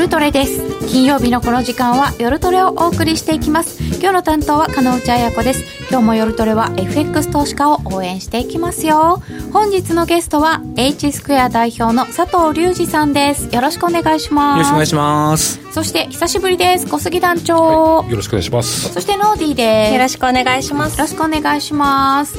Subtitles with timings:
[0.00, 0.62] 夜トレです。
[0.88, 3.82] 金曜日のこの時間は夜トレをお送りしていきます。
[4.00, 5.62] 今日の担当は金内彩子です。
[5.90, 9.22] 今日も夜トレは FX 投資家を応援していきますよ。
[9.52, 13.54] 本日のゲストは H スクエア代表の佐藤隆二さんです。
[13.54, 14.56] よろしくお願いします。
[14.56, 15.60] よろしくお願いします。
[15.70, 16.86] そして久しぶりです。
[16.86, 18.94] 小杉団長、はい、よろしくお願いします。
[18.94, 19.92] そしてノーディーです。
[19.92, 20.96] よろしくお願いします。
[20.96, 22.38] よろしくお願いします。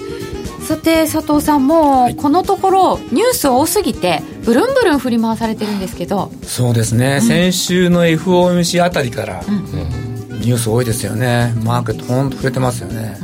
[0.65, 6.31] さて佐藤さんもこのところニュース多すぎてブルンブルン振り回されてるんですけど。
[6.43, 11.53] そうですね、うん、先週の FOMC あたりから、うん、ニュース多いですよね。
[11.63, 13.17] マーケット本当触れてますよね、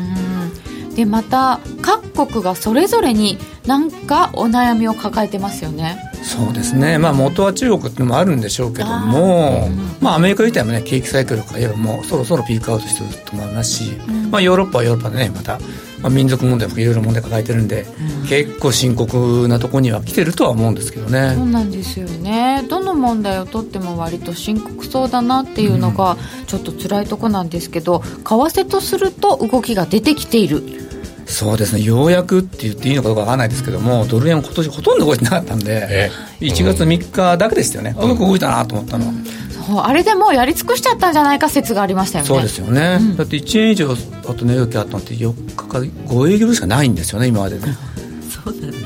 [0.90, 5.98] うん、でまた各国がそれぞれに何かお悩みを抱えてますよね。
[6.24, 9.70] そうですね、まあ、元は中国っていうのもあるんでしょうけども、
[10.02, 13.92] まあ、アメリカ自体もね景気サイクルからもうそろそろピークアウトしてると思いますし、
[14.30, 15.60] まあ、ヨーロッパはヨーロッパでねまた
[16.02, 17.86] まあ、民族問題もいろいろ問題抱えてるんで、
[18.22, 21.34] うん、結構深刻なところには来てるとは思うんですけどね。
[21.36, 22.66] そうなんですよね。
[22.70, 30.87] どの問題をとっても割と深刻そうだなっていうのがちょっと辛いとこなんですけど、為替とすると動きが出てきている
[31.28, 31.82] そうですね。
[31.82, 39.88] ようやくって言っていいのかどうかわからないですけどもドル円今年ほとんど動いてなかったんで、1月3日だけですよね、うまく動いたなと思ったのは。
[39.88, 42.28] あれでもうやり尽くしちゃったんじゃないか説がありましたよね。
[42.30, 47.76] そうですよね、うん、だって1円以上あと値動きあったのって4日か5営業しかないんですよね今までね。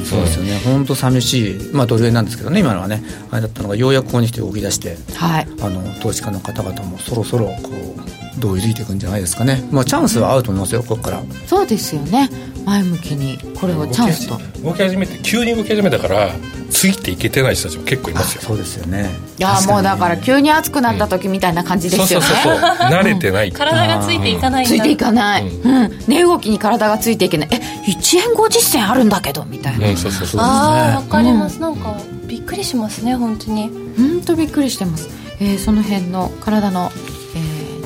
[0.03, 0.59] そうですよね。
[0.65, 3.03] 本当寂しい、まあ、ドル円なんですけどね今のはね。
[3.29, 11.23] あれだったのがようやくここに来て動き出して、はい、あの投資家の方々もそろそろこう同意づいていくんじゃないですかね、まあ、チャンスは合うと思いますよここから。
[11.47, 12.29] そうですよね。
[12.65, 14.37] 前向きにこれをチャンスと。
[14.61, 16.31] 動き始めて急に動き始めたから
[16.69, 18.41] ついていけてない人たちも結構いますよ。
[18.41, 19.09] そうですよね。
[19.37, 22.69] いやもうだから急に暑くなった時みたいな感じですよね、そうそうそう。
[22.89, 27.49] 慣れてない、うん、体がついていかないついていかない、うん、うん、値動きに体がついていけない。
[27.51, 30.41] え1円50銭あるんだけどみたいな、うん、そうそうそう。
[30.41, 31.97] ああ分かります、うん、なんか
[32.27, 33.69] びっくりしますね本当に。
[33.97, 35.09] 本当びっくりしてます、
[35.39, 36.91] えー、その辺の体の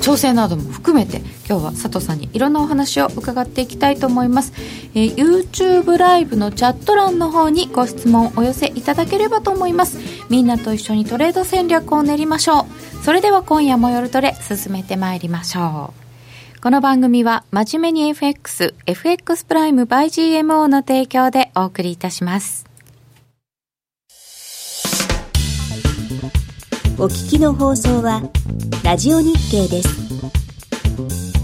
[0.06, 1.18] 調整なども含めて
[1.50, 4.54] 今日は佐藤さんにいろんなお話を伺っていきたいと思います、
[4.94, 9.98] えー、YouTube ライブのチャット欄の方にご質問お寄せいただければと思います。
[10.30, 12.68] みんなと一緒にトレード戦略を練りましょ
[13.02, 13.04] う。
[13.04, 15.92] それでは今夜も夜トレ進めてまいりましょ
[16.56, 16.62] う。
[16.62, 20.06] この番組は真面目に FX、FX プライム by
[20.42, 22.65] GMO の提供でお送りいたします。
[26.98, 28.22] お聞きの放送は
[28.82, 31.35] ラジオ日経です。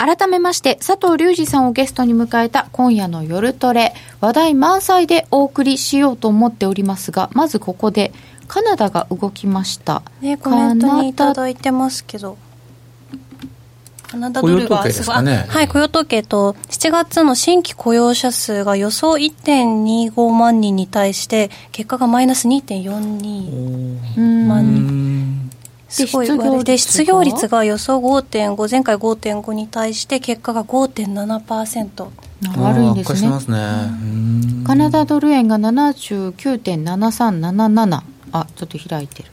[0.00, 8.10] 改めまして、佐藤隆二さんをゲストに迎えた今夜の夜トレ、話題満載でお送りしようと思っておりますが、まずここで、
[8.48, 10.02] カナダが動きました。
[10.22, 12.38] ね、コメントにいただいてますけど。
[14.08, 25.09] カナダドルがすごい、ね、はい、雇用統計と、7月の新規雇用者数が予想1.25万人に対して、結果がマイナス2.42万人。
[25.90, 32.08] すごい割で失業率が予想5.5前回5.5に対して結果が5.7%
[32.58, 33.28] 悪いんですね。
[34.64, 38.02] カナダドル円が79.7377
[38.32, 39.30] あちょっと開いてる、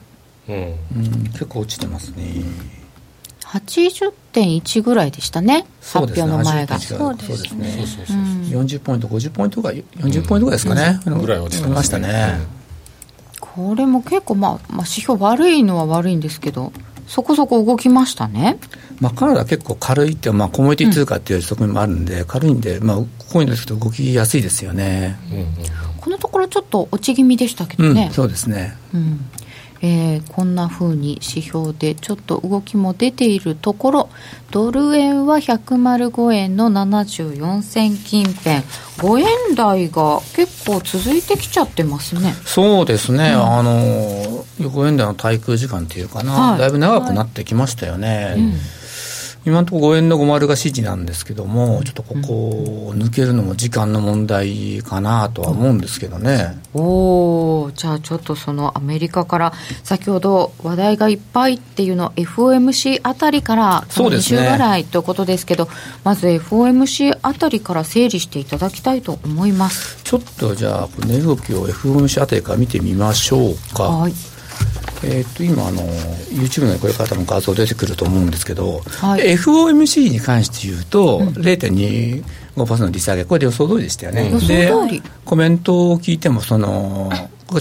[0.50, 0.54] う
[1.00, 2.24] ん、結構落ちてますね。
[3.46, 6.80] 80.1ぐらいでしたね、発表の前が。
[6.80, 8.20] そうですね、そうですね、
[8.50, 12.40] 40ポイント、50ポイントが、40ポイントぐらいですかね、ぐらい落ちてましたね。
[13.58, 16.72] これも結構、まあ、まあ、指標悪いのは悪いんですけど、
[17.08, 18.60] そこそこ動きましたね。
[19.00, 23.06] まあ、カナダ結構軽いって、まあ、コモディティ通貨っていう側面もあるんで、うん、軽いんで、まあ、こ
[23.36, 25.46] ういうのですけど、動きやすいですよね、うんうん、
[26.00, 28.08] このところちょっと落ち気味でしたけどね。
[28.08, 29.26] うん、そうですね、うん
[29.82, 34.10] えー、こんなふうに指標でちょっと動きも出ているところ
[34.52, 38.64] ドル円は105円の74銭近辺。
[38.98, 39.20] 5
[39.50, 42.34] 円台が結構続いてきちゃってますね。
[42.46, 48.54] そうですね、うん、あの5円台の滞空時間っていうかな、はい、だいぶ長くなってきましたよね、はいうん
[49.48, 56.60] 今のところ5円の50が支持なんですけども、ちょっとここを抜けるのも時間の問題かなとは思うんですけどね。
[56.74, 59.54] うん、おお、じゃあちょっとそのアメリカから
[59.86, 65.72] 先ほど話題がいっぱいっていうの FOMC あたりから2週ぐらいということですけど、ね、
[66.04, 70.04] まず FOMC あたりから整理していただきたいと思います。
[70.04, 73.84] ちょっとじゃあ値動きを FOMC あたりから見てみましょうか。
[73.84, 74.14] はい。
[75.04, 75.82] えー、と今あの
[76.32, 84.72] YouTube のこれから多分画像出てくると思うんですけど、はい、FOMC に関して言うと、うん、0.25%の利下げこれで予想通りでしたよね、うん、で
[85.26, 87.12] コメントを聞いてもその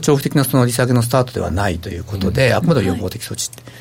[0.00, 3.62] 長期的なその利下げのスタートではないということで、うん、あくまで予防的措置って。
[3.62, 3.72] と、は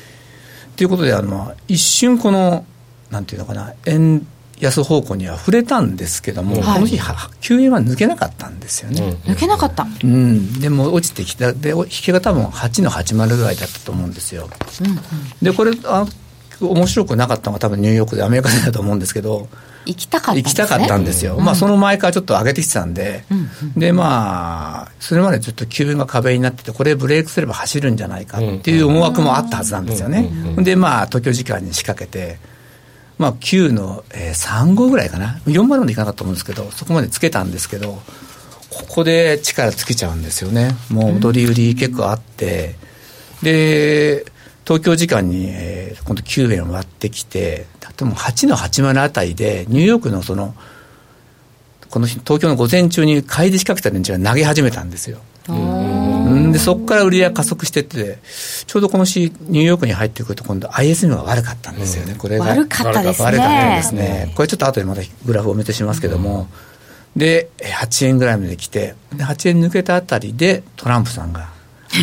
[0.80, 2.64] い、いうことであの一瞬この
[3.10, 4.26] なんていうのかな円
[4.60, 6.98] 安方向には触れたんですけども、はい、この日
[7.40, 11.52] 急円は抜けなかったんですよね、抜けなかった、うん、でも落ちてきた。
[11.52, 14.48] で引けが多分8の80ぐらいだったと思うんですよ、
[14.80, 14.98] うんうん、
[15.42, 16.06] でこれあ
[16.60, 19.48] 面白くなかったのが多分ニューヨークでアメリカでだと思うんですけど
[19.84, 23.42] 行きたかった、ね、行きたかったんですよ、うん、まあその前からちょっと上げてきてたんで、うんう
[23.76, 32.38] ん、でまあそれまでずっと急円が壁になっててこれブレイクすれば走るんじゃないかっていう思惑もあったはずなんですよね、でまあ東京時間に仕掛けて
[33.18, 38.02] まあ、9の、えー、3号ぐらいかな、4までいかなかったと思うんですけど、そこまでつけたんですけど、
[38.70, 42.76] ここで力つけちゃうんですよね、もう戻り売り結構あって、
[43.42, 44.26] で、
[44.66, 47.66] 東京時間に、えー、今度9円割ってきて、
[47.96, 50.54] でも8の80あたりで、ニューヨークのその、
[51.88, 55.20] この東京の午前中に買いで仕掛けた連中が投げ始めたんですよ。
[55.48, 58.18] でそこから売り上げ加速してって
[58.66, 63.26] ちょうどこの日ニューヨークに入ってくると今度 ISM が悪かったんですよね、これが悪かったですね。
[63.26, 64.32] 悪かったですね。
[64.34, 66.48] これちょっと後でまたグラフをお見せしますけども、
[67.14, 71.48] で8円ぐらいまで来てで8円抜けたあたりでトランプさんが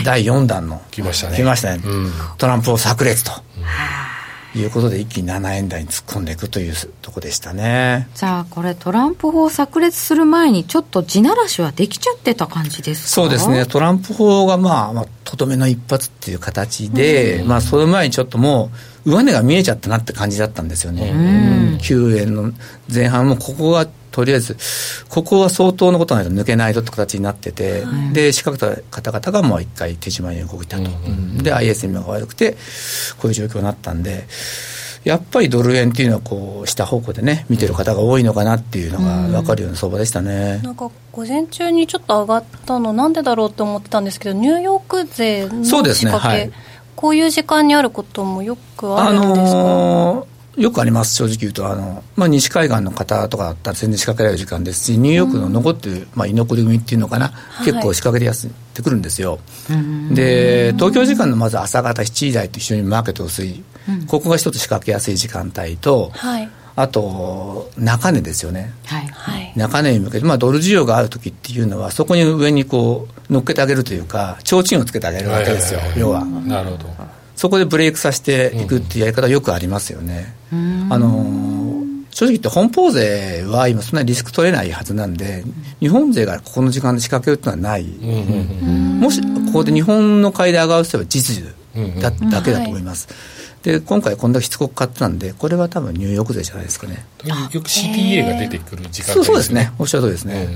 [0.05, 1.37] 第4弾の来ましたね。
[1.37, 1.83] 来ましたね、
[2.37, 3.31] トランプを炸裂と。
[4.55, 8.07] いうことで一気に7円台に突っ込んでいくというとこでしたね。
[8.13, 13.09] じゃあこれトランプ法炸裂する前にちょっと地ならしはできちゃってた感じですか？
[13.09, 13.65] そうですね。
[13.65, 18.69] トランプ法がまあ、まあ、とどめの一発っていう形で、うん、まあその前にちょっとも
[19.05, 22.51] う上値が見えちゃったなって感じだったんですよね、うん、9円の
[22.93, 24.55] 前半もここがとりあえず、
[25.09, 30.83] ここは相当のことないと抜けないとって形になってて、はい、で、仕掛けた方々がもう一回手締まいに動いたと。
[30.83, 32.51] うんうん、で、ISM が悪くて、
[33.17, 34.27] こういう状況になったんで、
[35.03, 46.51] やっぱりドル円っていうのはこう下方向でね見てる方が多いのかなっていうのが分かるような相場でしたね、うん、なんか午前中にちょっと上がったのなんでだろうと思ってたんですけどニューヨーク勢の仕掛けそうですね、はい、
[46.95, 57.33] こういう時間にあることもよくあるんですか、あのーよくあります、正直言うと、あのまあ、西海岸の方とかだったら全然仕掛けられる時間ですし、ニューヨークの残ってる、まあ、居残り組っていうのかな、
[57.65, 59.39] 結構仕掛けでやすってくるんですよ。
[60.11, 63.63] で、東京時間のまず朝方7時台と一緒にマーケット薄い、
[64.07, 66.49] ここが一つ仕掛けやすい時間帯と、はい。
[66.75, 69.07] あと、中値ですよね、はい。
[69.07, 76.25] はい、中値に向けて、まあ、ドル需要があるときっていうのは、そこに上にこう乗っけてあげるというか、提灯をつけてあげるわけですよ、要は。
[76.25, 80.33] なるほどそこでブレイクさせていくっていうやり方はよくありますよね。
[80.89, 81.25] あの
[82.09, 85.43] 正直言って本邦税は今そんなにリスク取れないはずなんで
[85.81, 91.43] 日本税がここの時間で仕掛けるっていうのはない、もしここで日本の買いで上がるとは実
[91.75, 93.09] 需だ,、だけだと思います、
[93.61, 97.05] で今回こんだけしつこく買ってたんでこれは多分ニューヨーク税じゃないですかね。
[97.25, 99.73] よく CTA が出てくる時間、ね、そうですね。
[99.79, 100.47] おっしゃるとりですね、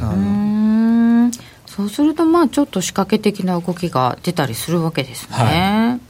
[1.65, 6.06] そうするとまあちょっと仕掛け的な動きが出たりするわけですね、はい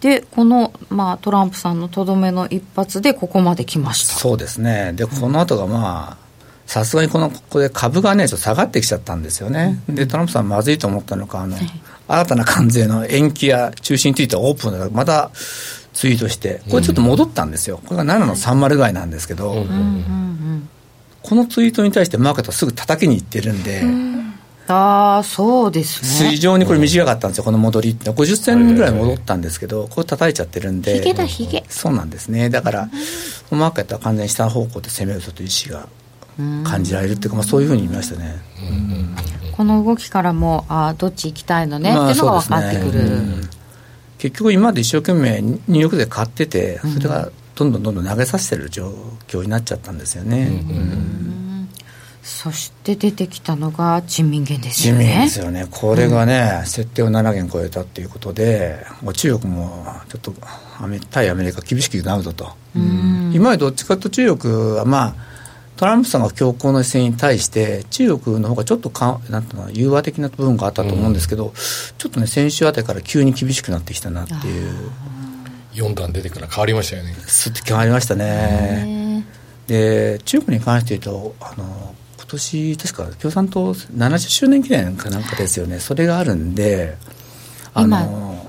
[0.00, 4.14] でこの、まあ、トランプさんのとどめの一発でここまで来ました。
[4.14, 4.92] そうですね。
[4.94, 6.30] でこの後がまあ
[6.70, 11.56] さすがにこのここで株がねちょっと下がってきちゃったんですよね、うん、でトランプさんまずいと思ったのかあの、
[12.06, 15.32] 新たな関税の延期や中止についてはオープンだまた
[15.92, 19.66] ツイートしてこれちょっと戻ったんですよ、これが7の30ぐらいなんですけど、
[21.22, 24.29] このツイートに対してマーケットはすぐ叩きにいってるんで、うん
[24.70, 26.30] ああそうですね。
[26.30, 28.10] 非常にこれ短かったんですよ、この戻りって。
[28.10, 30.94] 50銭ぐらい戻ったんですけど、これ叩いちゃってるんで。
[30.94, 32.50] ひげだひげそうなんですね。
[32.50, 32.88] だから、
[33.50, 35.88] うん、マーケットは完全に下方向で攻めるぞという意思が
[36.64, 38.40] 感じられるっていうか、まあ、そういうふうに見ましたね、
[39.56, 43.02] この動きからもあどっち行きたいのね、っていうのが分かってくる、
[44.18, 48.94] 結局今まで一生懸命ニューヨークで買っててそれがどんどんどんどん投げさせてる状
[49.26, 51.39] 況になっちゃったんですよね、うん
[52.22, 55.04] そして出てきたのが人民元ですよね。
[55.04, 55.66] 人民ですよね。
[55.70, 60.34] これがね、うん、設定を7元超えたっていうことで、もう中国もちょっと
[61.10, 62.52] 対アメリカ厳しくなるぞと。
[62.74, 65.14] 今までどっちかと中国はまあ、
[65.76, 71.52] トランプさんが強硬な姿勢に対して、中国の方がちょっとかなんていうの融和的な部分があったと思うんですけど、うん、
[71.96, 74.90] ちょっとね、先週あたりから急に厳しくなってきたなっていう。
[75.74, 79.24] 4段出てから変わりましたよねすって変わりましたね
[79.66, 81.99] で中国に関して言うとあの今
[82.30, 85.78] 年確か共産党70周年記念かなんかですよね。
[85.80, 86.96] それがあるんで
[87.74, 88.46] あの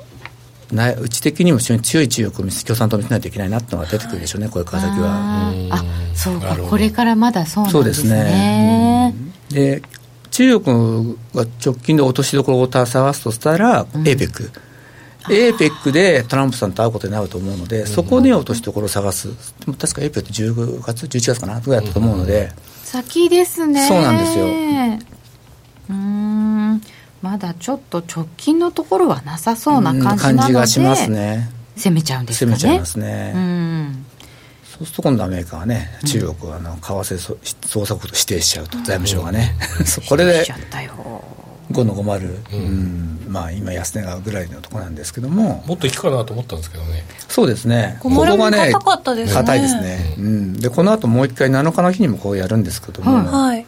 [0.72, 5.52] なうち的にも非常に強い中国を共産党を見せないといけないなってのが出てくるでしょうね、こういう川崎は。
[5.70, 5.84] あ
[6.16, 7.84] そうか、これからまだそうなんですね。
[7.84, 9.16] そうですね。
[9.50, 9.82] で
[10.32, 14.50] 中国が直近で落としどころを探すとしたら、うん、APEC。
[15.28, 19.34] APEC でトランプさんと会うことになると思うので、そこに落としどころを探す、で
[19.68, 22.52] も確か APEC って10月、11月かな、ぐらいだったと思うので、
[22.92, 23.88] 先ですね。
[23.88, 24.48] そうなんですよ。
[25.90, 26.82] うん
[27.22, 31.50] まだちょっと直近のところはなさそうな感じなので、感じがしますね。
[31.78, 32.58] 攻めちゃうんですかね。
[32.58, 33.32] 攻めちゃいますね。
[33.34, 34.06] うん
[34.64, 39.56] そうすると今度アメリカはね、中国はあの為替捜査国と指定しちゃうと、財務省がね、
[40.10, 40.46] これで
[41.72, 43.12] 5の50、うん。
[43.32, 53.61] まあ、今、安値がぐらいのところなんですけども、もっといくかなと思ったんですけどね、そうですね、ここがね、硬いですね、うん、でこの後もう一回、7日の日にもこうやるんですけども、はい、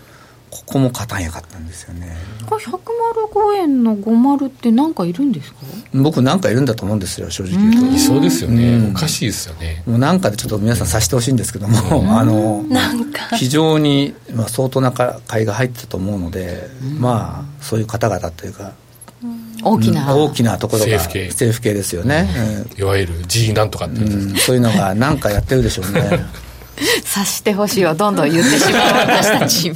[0.74, 2.18] ここも硬いやかったんですよね。
[2.48, 5.60] これ105円の50って何かいるんですか？
[5.94, 7.96] 僕なんかいるんだと思うんですよ正直言うと。
[7.96, 9.84] いそうですよね、おかしいですよね。
[9.86, 11.78] もうなんかでちょっと皆さんさしてほしいんですけども
[12.20, 12.66] あの
[13.38, 18.72] 非常に、まあ、相当な買いが入ってたと思うのでまあそういう方々というか
[19.62, 21.28] 大きな、大きなところが政府系。
[21.28, 22.28] 政府系ですよね、
[22.80, 24.00] いわゆる G なんとかって、
[24.40, 26.26] そういうのが何かやってるでしょうね。
[27.06, 29.72] 察してほしいをどんどん言ってしまう私たち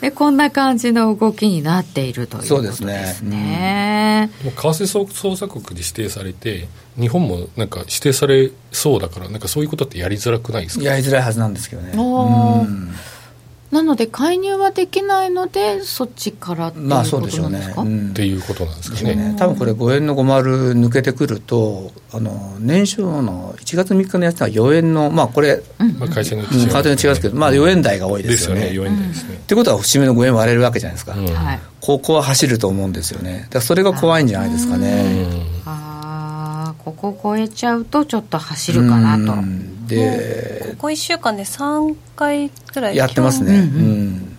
[0.00, 2.92] でこんな感じの動きになっているということですね。
[2.92, 10.84] そうですね、為替捜査国で指定されて日本もなんか指定されそうだからなんかそういうことってやりづらくないですか？
[10.84, 11.92] やりづらいはずなんですけどね。
[11.94, 12.94] うん
[13.70, 17.90] なので介入はできないのでそっちからっていうことなんですか、まあね。
[17.90, 19.14] うん、っていうことなんですかね。
[19.14, 19.36] ね。
[19.38, 28.62] 多分これ5円の50抜けてくるとあの年初の1月3日のやつは4円のまあこれ、うん、まあ、会社に違いますけど、まあ、4円台が多いですよね。
[28.62, 28.90] ですよね。
[28.90, 31.28] 4円台ですね、ってことは節目の5円割れるわけじゃないですか、うん、
[31.80, 33.40] ここは走ると思うんですよね。
[33.42, 35.26] だからそれが怖いんじゃないですかね。
[35.66, 39.42] ああここ超えちゃうとちょっと走るかなと
[39.88, 44.38] でここ1週間で3回ぐらいやってますね、うん、うん、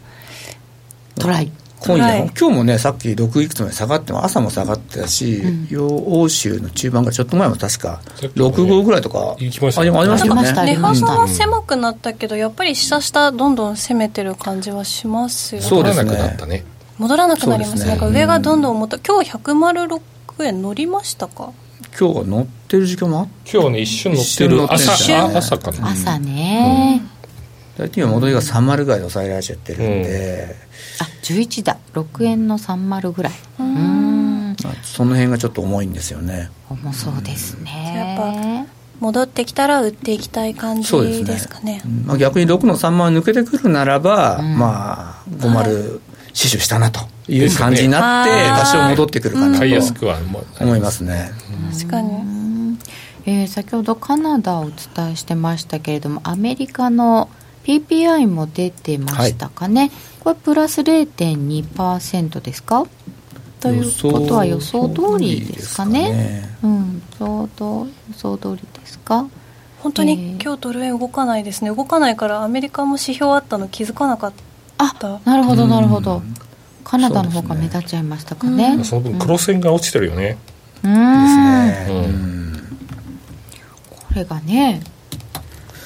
[1.15, 1.51] トライ。
[1.81, 5.37] 今夜今日もねさっき6いくつまで下がっても朝も下がってたし、
[5.71, 10.41] うん、欧州の中盤がちょっと前も確か6号ぐらいとか、ね、ありましたよね。
[10.41, 16.65] 値幅は狭くなったけどやっぱり下下どんどん攻めてる感じはしますよねそうですね。
[16.97, 17.85] 戻らなくなります。
[17.85, 20.01] ね、んか上がどんどん重た今日106
[20.43, 21.53] 円乗りましたか？
[21.97, 24.73] 今日は乗ってる時間もあ今日ね一瞬乗ってる。
[24.73, 25.89] 朝朝かな。
[25.91, 27.01] 朝ね、
[27.77, 30.55] うん、大体今戻りが30ぐらいで抑えられちゃってるんで、
[30.99, 31.77] うん、あ11だ。
[31.93, 33.33] 6円の30ぐらい。
[33.59, 34.55] うん。
[34.83, 36.49] その辺がちょっと重いんですよね。
[36.69, 38.69] 重そうですね、やっぱ
[38.99, 40.91] 戻ってきたら売っていきたい感じ
[41.23, 45.99] ですかね、ね、まあ、逆に6の3万抜けてくるならば、うん、まあ50、はい
[46.33, 47.01] 死守したなと。
[47.01, 47.03] い
[47.45, 48.31] う感じになって、
[48.61, 49.65] 多少戻ってくるかなと
[50.63, 51.01] 思います。
[51.01, 51.31] ね。
[51.71, 52.09] 確かに。
[53.25, 57.29] えー、先ほどカナダをお伝えしてましたけれどもアメリカの
[57.63, 62.87] PPI も出てましたかね、はい、これプラス0.2%ですか？
[63.59, 69.27] ということは予想通りですかね、ね、うんちょうど予想通りですか？
[69.83, 71.69] 本当に、えー、今日ドル円動かないですね。
[71.69, 74.43] 動かないからアメリカも指標あったの気づかなかった。
[74.81, 76.21] あなるほどなるほど、
[76.83, 78.83] カナダの方が目立っちゃいましたかね。
[78.83, 80.37] その分黒線が落ちてるよね、
[80.83, 82.77] うん、ですね、うん、
[83.89, 84.81] これがね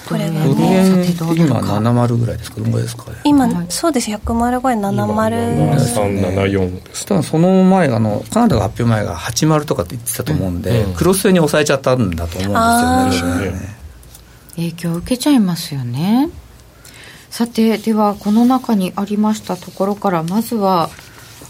[0.08, 2.58] これがね今70ぐらいですか。
[2.58, 2.98] どんぐらいです。
[2.98, 7.06] か、ね、今、はい、そうです105円70 374です。
[7.06, 13.84] ただその前あのカナダが発表前が80とかって言ってたと思うんで、うん、クロス線に抑えちゃったんだと思うんですよね。
[14.56, 16.30] 影響を受けちゃいますよね
[17.34, 20.92] さてではこの中にありましたところからまずは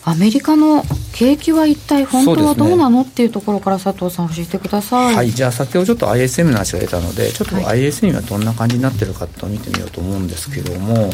[0.06, 11.10] アメリカの景気は一体本当はどうなの、ね、っていうところから佐藤さん教えてください、はい、じゃあ先ほどちょっと ISM の話が出たのでちょっと ISM はどんな感じになってるかと見てみようと思うんですけども、はい、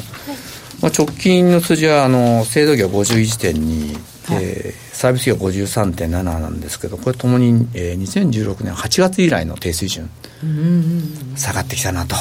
[0.83, 3.93] まあ、直近の数字はあの制度業51.2、
[4.35, 10.11] はい、えー、サービス業53.7なんですけどこれともに、えー、2016年8月以来の低水準
[11.35, 12.15] 下がってきたなと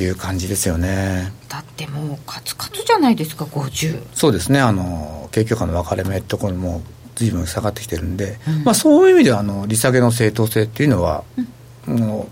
[0.00, 1.32] いう感じですよね。
[1.48, 1.86] だって
[2.26, 4.60] カツカツじゃないですか50そうですね。
[4.60, 6.82] あの景況感の分かれ目ってところも
[7.14, 11.24] 随分下がってきてるんで、うん、まあ、そういう意味ではあの利下げの正当性っていうのは、
[11.86, 12.26] うん、もう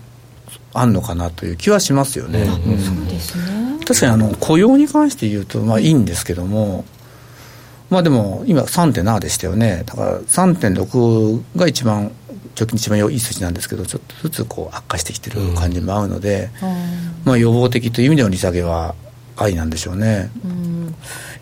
[0.73, 3.79] あんのかなという気はしますよね、そうですね。
[3.85, 6.85] 確かにあの雇用に関して言うとまあいいんですけども
[7.89, 9.83] まあでも今3.7でしたよね。
[9.85, 12.11] だから3.6が一番
[12.59, 16.69] 直近一番いい数字なんですけどちょっとずつこう悪化してきてる感じもあるので、うん、
[17.25, 18.95] まあ、予防的という意味での利下げは
[19.35, 20.95] ありなんでしょうね、うん、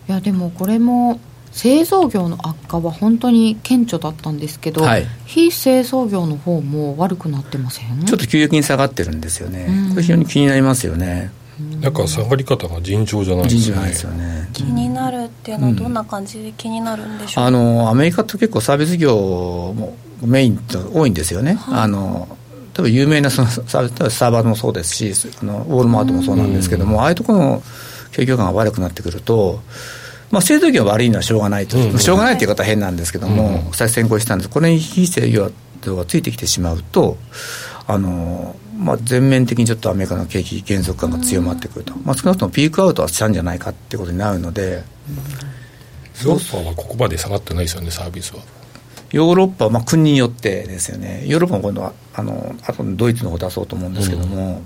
[0.08, 1.20] いやでもこれも
[1.50, 8.04] 製造業の悪化は本当に顕著だったんですけど、はい、非製造業の方も悪くなってません？
[8.06, 11.30] ちょっと急激に下がってるんですよね、これ非常に気になりますよね。
[11.82, 13.88] なんか下がり方が尋常じゃないですよね。
[13.88, 14.48] ですよね。
[14.54, 19.14] 気になるっていうのはどんな感じで気になるんでしょう、うん、あのアメリカって結構サービス業
[19.76, 22.38] もメインと多いんですよね、はい、あの
[22.74, 27.62] 多分有名なそのサーバーもそうですしあのウォールマートもそうなんですけども、ああいうところの
[28.12, 29.60] 景況感が悪くなってくると
[30.32, 34.50] まあ、製造業が悪いのはしょうがないと、うん、しょうがないという方は変なんですけども、うん、先先行したんです。
[34.50, 35.52] これに非製造
[35.82, 37.18] 業がついてきてしまうと
[37.86, 44.84] あの、まあ、全面的にちょっとアメリカの景気減速感が強まってくると、まあ、少なくともピークアウトはしたんじゃないかっていうことになるので、
[46.24, 48.42] ヨーロッパはここまで下がってないですよねサービスは
[49.12, 51.24] ヨーロッパはまあ国によってですよね。
[51.26, 54.62] ヨーロッパも今度はあのあとドイツの方出そうと思うんですけども、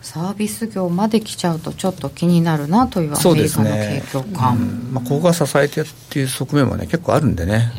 [0.00, 7.72] サービス業まで来ちゃうとちょっと気になるなというアメリカの景況感、ねうん、まあ、ここが支えてっていう側面もね結構あるんでね。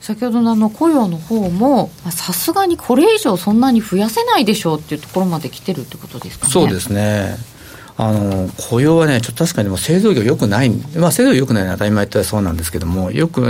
[0.00, 6.52] 先ほどのあの雇用の方もさすがにこれ以上そんなに増やせないでしょうっていうところまで来てるってことですかね。
[6.52, 7.36] そうですね
[8.04, 13.42] あの雇用はね、ちょっと確かにも製造業よくない、まあ、製造業よくないのは当たり前とはそうなんですけども、よく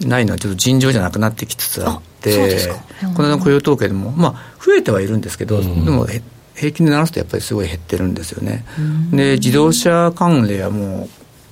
[0.00, 2.58] ないのはちょっと尋常じゃなくなってきつつあって、
[3.16, 6.06] この雇用統計でも、まあ、増えてはいるんですけど、うん、でも
[6.56, 8.64] 平均で鳴らすとやっぱりすごい減ってるんですよね。
[8.78, 11.08] うん、で自動車関連はも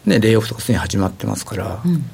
[0.07, 1.81] う、ね、レイオフとかすでに始まってますから。
[1.85, 2.05] うん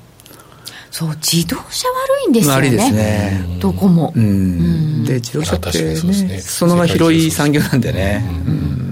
[0.90, 2.60] そう自動車悪いんですよね。
[2.60, 3.58] 悪いですね。
[3.60, 4.12] どこも。
[4.14, 5.04] うん。
[5.04, 8.24] で自動車ってね、そのが広い産業なんでね。
[8.46, 8.83] うん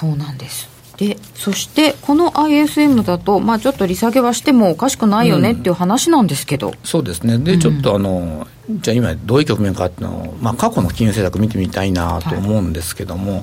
[0.00, 0.70] そうなんです。
[0.96, 7.38] でそしてこの ISM だと、まあ、ちょっと利下げはしてもおかしくないよねっていう話なんですけど、うん、そうですね。
[7.38, 13.42] で、ちょっとあのじゃあ今どういう局面かっていうのを、まあ、過去の金融政策見てみたいなと思うんですけども、はい、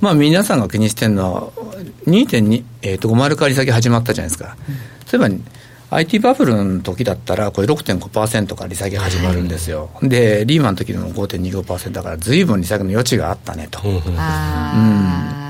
[0.00, 1.42] まあ、皆さんが気にしてるのは
[2.06, 4.74] 2.2、えー、と50から利下げ始まったじゃないですか、うん、
[5.06, 5.36] そういえ
[5.90, 13.80] ば IT バブルの時だったら、これ6.5%から利下げ始まるんですよ、で、リーマンの時でも5.25%だから、ずいぶん利下げの余地があったねと。
[13.84, 15.43] うん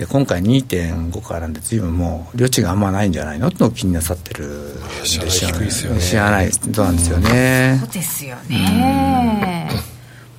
[0.00, 3.48] で今回2.5からなんで随分もう余地があんまないんじゃないの？
[3.48, 6.00] って気になさってるでしょうね。
[6.00, 6.50] 知らない。
[6.50, 9.68] そうなんですよね、そうですよね、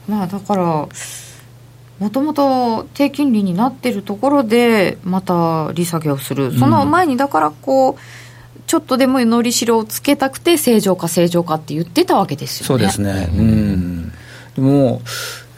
[0.10, 0.88] まあだから
[2.00, 6.58] もともと低金利になってるところでまた利下げをする。
[6.58, 7.96] その前にだからこう、
[8.66, 12.68] ちょっとでものりしろをつけたくて正常化正常化って言ってたわけですよね。
[12.68, 13.30] そうですね。
[13.32, 14.12] うん。
[14.56, 15.04] でも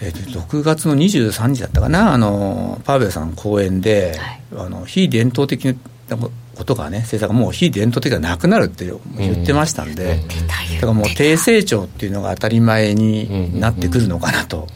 [0.03, 4.17] えー、6月の23日だったかな、あのパウベルさん講演で、
[4.51, 5.77] はい、あの非伝統的
[6.09, 10.35] なことがね、政策がもう非伝統的ではなくなるって言ってましたんで、うん、だ
[10.81, 14.67] からもう低成長っていうのが当たり前になってくるのかなと、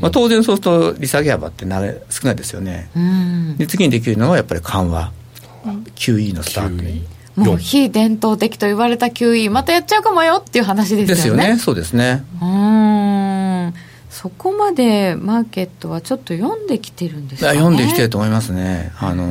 [0.00, 5.12] まあ、当然そうすると利下げ幅ってなれ少ないですよね、うん、で次にできるのはやっぱり緩和、
[5.94, 7.06] QE のスタートに。
[7.34, 11.14] もう非伝統的と言われた QE またやっちゃうかもよっていう話ですよね。
[11.14, 12.24] ですよね、そうですね。
[12.42, 13.21] うん
[14.12, 18.92] そこまでマーケットはちょっと読んできてるんですか、ね、読んできてると思いますね。
[19.00, 19.24] あの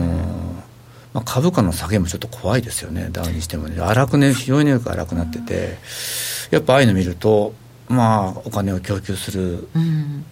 [1.13, 5.78] まあ、株価の下げもちょっと怖いですよね、ダウにしてもね、荒くね、非常によく荒くなってて、
[6.50, 7.54] やっぱああいうの見ると、
[7.89, 10.26] まあ、お金を供給する、うん、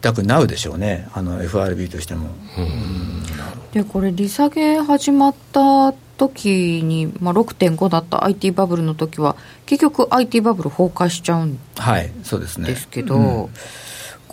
[0.00, 2.28] たくなるでしょうね、あの FRB としても。
[2.56, 3.24] うん、
[3.72, 11.90] でこれ、利下げ始まった時に、まあ、6.5だった IT バブルの時は、結局、IT バブル崩壊しちゃうんですけど。
[11.90, 12.70] はい、そうですね、
[13.10, 13.81] うん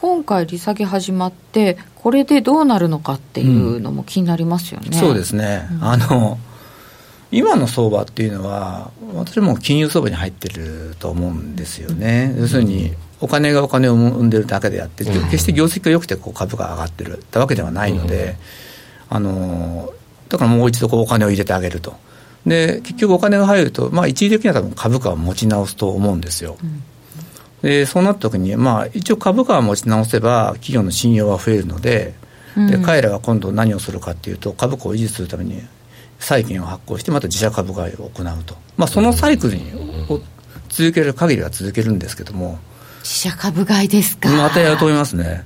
[0.02, 6.38] 今回利下げ始まってこれでどうなるのかっていうのも気になりますよね、うん、そうですね、うん、あの
[7.32, 18.36] 今の相場っていうのは私も金融相場に入ってると思うんですよね、要するにお金がお金を生んでるだけであって決して業績が良くてこう株価が上がってるってわけではないので、
[19.10, 19.94] あの
[20.30, 21.96] だからもう一度こうお金を入れてあげると。
[22.46, 26.82] で結局お金が入ると、まあ、一時的には多分株価を持ち直すと思うんですよ、うん
[27.62, 32.14] でそうなった時に、まあ、一応株価は持ち直せば企業の信用は増えるので
[32.56, 35.62] で彼らが今度何をするかっていうと株価を維持するために
[36.20, 39.58] 債券を発行してまた自社株買いを行うと、まあ、そのサイクル
[40.14, 40.22] を
[40.70, 42.60] 続ける限りは続けるんですけども。
[43.02, 44.30] 自社株買いですか。
[44.30, 45.46] またやると思いますね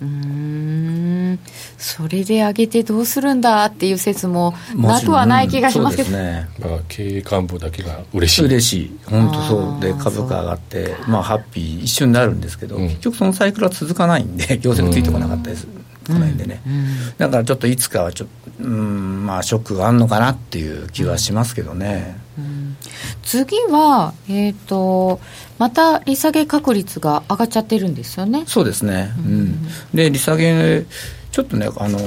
[0.00, 1.38] うん。
[1.76, 6.48] それで上げてどうするんだっていう説もなくはない気がしますけど、ね。
[6.58, 8.44] まあ、経営幹部だけが嬉しい。
[8.46, 8.98] 嬉しい。
[9.06, 9.80] 本当そう。
[9.80, 15.66] で株価上がってまあハッピー一瞬になるんですけど、うん、結局そのサイクルは続かないんで業績ついてこなかったです、
[16.08, 22.16] うん、来ないんでね、うん、だからちょっといつかはちょっとうんまあ、ショックがあるのかなっていう気はしますけどね。
[22.36, 22.76] うん、
[23.22, 25.20] 次は、えーと、
[25.58, 28.44] また利下げ確率が上がっちゃってるんですよね。
[28.46, 30.84] そうですね、うん、で利下げ、
[31.32, 31.98] ちょっとね、あの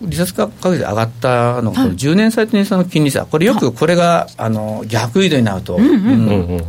[0.00, 6.64] 利下げ確率上がったのが、10年債と年債の金利差、これよくこれが、あの逆移動になると、うんうんうん、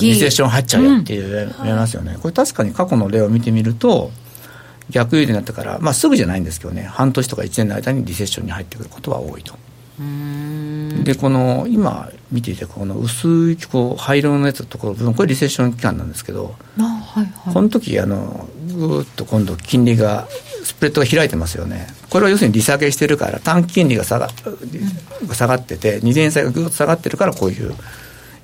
[0.00, 4.10] リセッション入っちゃうよって言わますよね、これ確かに過去の例を見てみると、
[4.88, 9.54] 逆輸入になってから、まあ、すぐじゃないんですけどね、半年とか1年の間にリセッションに入ってくることは多いと。
[11.02, 20.26] で、この今見ていて、この薄いこう灰色のやつのところ、これリセッション期間なんですけど、はいはい、この時あのぐーっと今度、金利が、
[20.62, 24.28] スプレッドが開いてますよね、これは要するに利下げしてるから、短期金利が下が,、
[25.32, 27.74] 下がってて、2年債がぐーっと下がってるから、こういう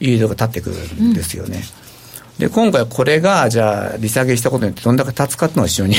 [0.01, 1.63] イールドが立ってくるんですよね。
[2.39, 5.97] うん、で今回これがじゃあ利下げしたことによってどんだけ立つかっていうのは非常に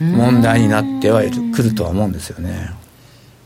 [0.00, 1.22] 問題になっては
[1.54, 2.70] くるとは思うんですよね。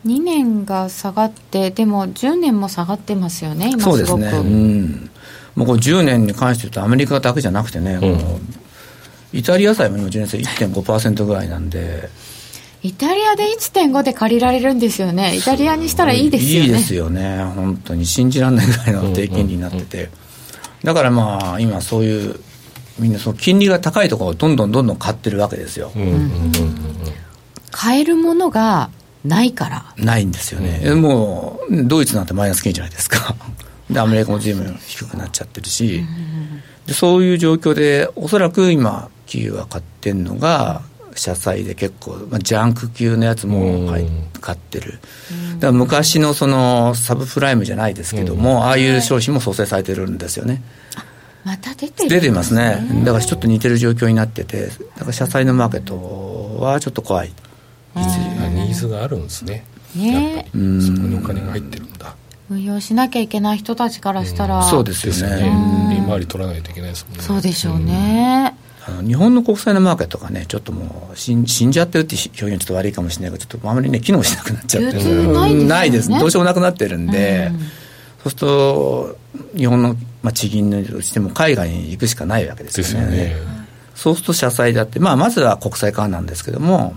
[0.06, 5.10] 2年が下がって、でも10年も下がってますよね、今そうですね、うん、
[5.54, 12.08] もうこ10年に関して言うと、アメリカだけじゃなくてね、うん、イタリア債も今、10年生1.5%ぐらいなんで。
[12.82, 16.66] イタリアで1.5で借りられるんですよね、イタリアにしたらいいですよね。
[16.66, 20.10] いいですよね、本当に信じられないぐらいの低金利になってて、
[20.82, 22.40] だからまあ、今、そういう
[22.98, 25.92] みんなその金利が高いところをどんどんどんどん買ってるわけですよ。
[27.70, 28.90] 買えるものが
[29.24, 29.84] ないから。
[29.96, 33.34] ないんですよね、うん、もうドイツなんてマイナス金じゃないですか。
[33.90, 36.04] でアメリカも随分低くなっちゃってるし、
[36.86, 40.82] でそういう状況でおそらく今企業が買ってるのが
[41.16, 43.92] 社債で結構、まあ、ジャンク級のやつも
[44.40, 45.00] 買ってる、
[45.54, 50.62] だから昔のそのサブプライムじゃないですけども、ああいう商品も創生されてるんですよね。
[51.44, 52.86] また出てる、ね、出てますね。
[53.04, 57.32] だからちょっと似てる状況になっててだから社債のマーケットはちょっと怖い
[57.94, 59.64] ニーズがあるんですね。
[59.94, 62.14] ねそこにお金が入ってるんだ。
[62.50, 65.52] 運用しなきゃいけない人たちからしたら、うん、そうですよね。
[65.94, 67.22] 利回り取らないといけないですもんね。
[67.22, 68.56] そうでしょうね、
[68.88, 74.98] うん、あの日本の国債のマーケットがねちょっともう死ん死んじゃってるって表現ちょっと悪いかもしれないけどちょっとあまりね機能しなくなっちゃって。
[74.98, 76.08] るないです、ね、ないです。
[76.08, 77.58] どうしようもなくなってるんで、うん。
[77.60, 79.18] そうすると
[79.56, 83.04] 日本の、まあ、地銀のとしても海外に行くしかないわけですよね。
[83.04, 83.36] よね。
[83.94, 86.94] そうすると社債だって、まあ、まずは国債化なんですけども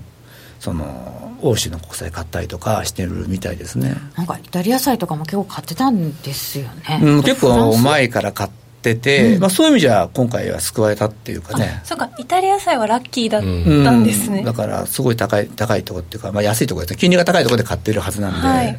[0.63, 3.97] その欧州の国債買ったりとかしてるみたいですね。
[4.15, 8.49] なんかイタリア債とかも結構買ってたんですよね、うん、結構前から買っ
[8.81, 11.81] てて、うん、まあ、そういう意味じゃ今回は救われたっていうかね。
[11.83, 16.97] そうかイタリア債はラッキーだったんですね、うん、だからすごい高い高いところっていうか、まあ、安いところです。
[16.97, 18.77] 金利が高いところで買ってるはずなんで、はい、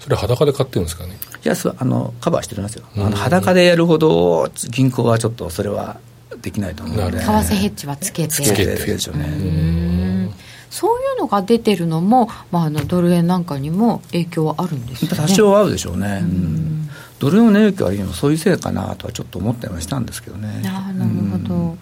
[0.00, 1.16] それ裸で買ってるんですかね？
[1.44, 6.00] いやあのカバーしてますよ、あの裸でやるほど銀行はちょっとそれは
[6.42, 10.28] できないと思うので、為替ヘッジはつけて、つけてでしょうね。
[10.70, 15.16] そういうのが出てるのも、まあ、あのドル円なんかにも影響はあるんですよね。
[15.16, 16.20] 多少はあるでしょうね。
[16.22, 20.60] うん、ドル円の影響は今そういうせいかなとはちょっと思ったりはしたんですけどね。
[20.62, 21.76] なるほど。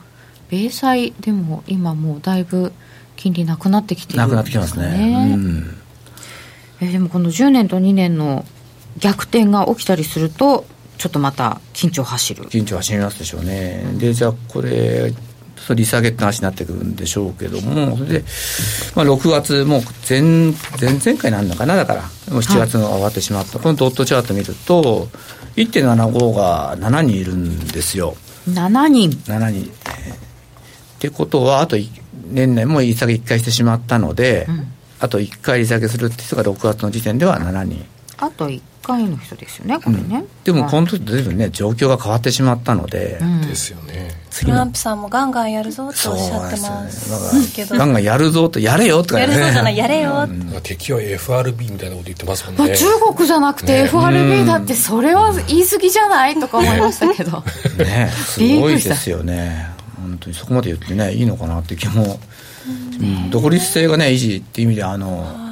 [0.48, 2.72] 米債でも今もうだいぶ
[3.16, 4.36] 金利なくなってきてるんですかね。
[4.36, 5.34] なくなってきますね。
[5.34, 5.76] うん、
[6.80, 8.44] えでもこの10年と2年の
[8.98, 10.64] 逆転が起きたりすると
[10.98, 15.12] ちょっとまた緊張走る緊張走りますでしょうね、うん、でじゃあこれ
[15.74, 18.24] 利下げって話になってくるんでしょうけども、それで、
[18.94, 22.02] まあ、6月、もう前前々回なんだかな、だから、
[22.32, 25.08] もう7月が終わってしまった、はい、このドットチャート見ると、
[25.56, 28.16] 1.75が7人いるんですよ。
[28.48, 29.64] 7人 ?7 人。
[29.64, 31.76] ってことは、あと
[32.30, 37.84] 年内も利下げ1回してしまったので、うん、あと1回利下げするって人が6月の時点では7人。
[38.18, 44.10] あと1回の人ですよねこれね、うん、でもこの時ずいぶんね状況が変わってしまったので、うん、ですよね。
[44.44, 47.54] トランプさんもガンガンやるぞとおっしゃってます。
[47.54, 49.20] けどガンガンやるぞとやれよとかね。
[49.22, 52.76] やるぞじゃないやれよ、うん、敵は FRB みたいなこと言ってますもんね。
[52.76, 57.42] 中国じゃなくて FRB だってそれは言い過ぎじゃないとか思いましたけど。
[57.78, 58.10] ね。
[58.14, 59.70] すごいですよね。
[59.96, 62.18] 本当にそこまで言ってねいいのかなって気も、
[63.00, 65.45] うん、独立性がね維持っていう意味であの、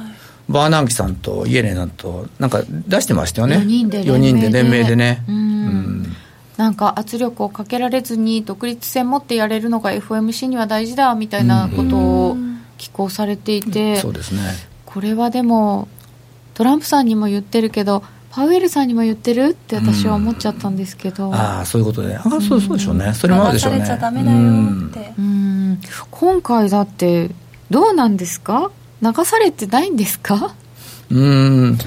[0.47, 3.57] バーナンキさんとイエレンさんとなんか出してましたよね。
[3.57, 6.05] 4人で4人で連名でね、うん、
[6.57, 12.37] なんか圧力をかけられずに独立性持ってやれるのが FOMC には大事だみたいなことを
[12.77, 14.41] 寄稿されていて、うん、そうですね。
[14.85, 15.87] これはでも
[16.53, 22.15] トランプさんにも言ってるけどパウエルさんにも言ってるって私は思っちゃったんですけど、うん、ああそういうことで。
[22.15, 23.79] あそうそうでしょうね、それもあるでしょうね。
[23.79, 25.79] 流されちゃダメだよって、うん、
[26.11, 27.31] 今回だって
[27.69, 28.71] どうなんですか？
[29.01, 30.55] 流されてないんですか？
[31.09, 31.77] うん。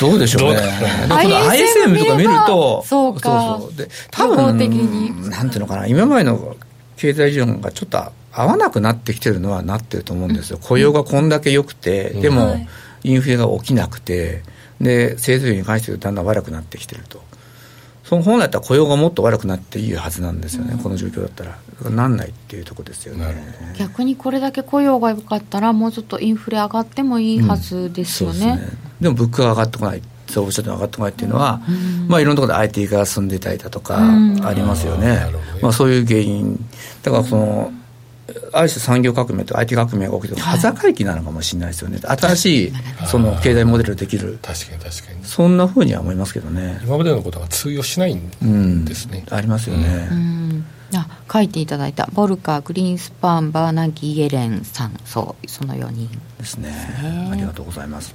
[0.00, 0.60] どうでしょうね。
[1.08, 3.58] ISM とか見ると、そうか。
[3.58, 3.76] そうそう。
[3.76, 5.30] で多分的に。
[5.30, 6.56] なんていうのかな、今までの
[6.96, 12.56] 経済事情がちょっと合わなくなってきてるのはなってると思うんですよ、雇用がこんだけ良くて、でも
[13.02, 14.42] インフレが起きなくて、
[14.80, 17.22] で製造業に関してだんだん悪くなってきてると。
[18.08, 23.34] その本来だったら雇用がもっと悪くなっていいはずなんですよね、うん、この状況だったら、なんないっていうところですよね。
[23.76, 28.48] 逆にこれだけ雇用が良かったら、もうちょっとインフレ上がってもいいはずですよね。
[28.48, 28.72] うん、でね。
[29.00, 30.02] でも物価が上がってこない。
[30.28, 35.20] 総務省で上がってこないっていうのは、うん、まあ、いろんなところで IT が進んでたりだとかありますよね、
[35.54, 36.64] うん、まあ、そういう原因、
[37.02, 37.72] だからその、
[38.52, 42.72] ある種産業革命と IT 革命が起きて端境期なのかもしれないですよね、新しい
[43.06, 46.80] その経済モデルできる、確かに確かに、そんなふうには思いますけどね。
[46.84, 49.24] 今までのことが通用しないんですね。
[49.30, 50.08] ありますよね。
[50.94, 52.08] あ書いていただいた。
[52.12, 54.98] ボルカーグリーンスパンバーナギエレンさん。
[55.04, 56.08] そうその4人。
[56.38, 58.14] ですね、ね、ありがとうございます。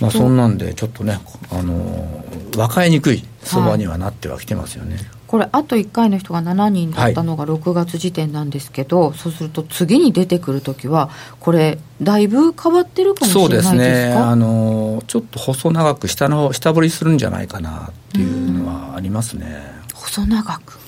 [0.00, 13.70] まあそんなんでちょっとねあの分かりにくい相場にはなってはきてますよね、はいこれあと1回の人が7人だったのが6月時点なんですけど、はい、そうすると次に出てくるときはこれだいぶ変わってるかもしれないですか？
[13.70, 14.12] そうですね。
[14.14, 19.62] あのちょっと細長く下の下振りするんじゃないかなっていうのはありますね。
[19.92, 20.78] 細長く？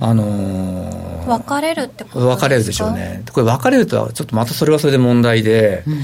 [0.00, 3.22] あのー、分かれるってこと分かれるでしょうね。
[3.30, 6.00] これ分かれるとはちょっとまたそれはそれで問題で、うん、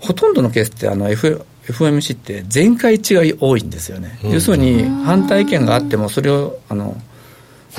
[0.00, 6.96] ほとんどのケースってあの F FOMC って全会一致が多いんですよね、うん、要するに反対意見があってもそれをあの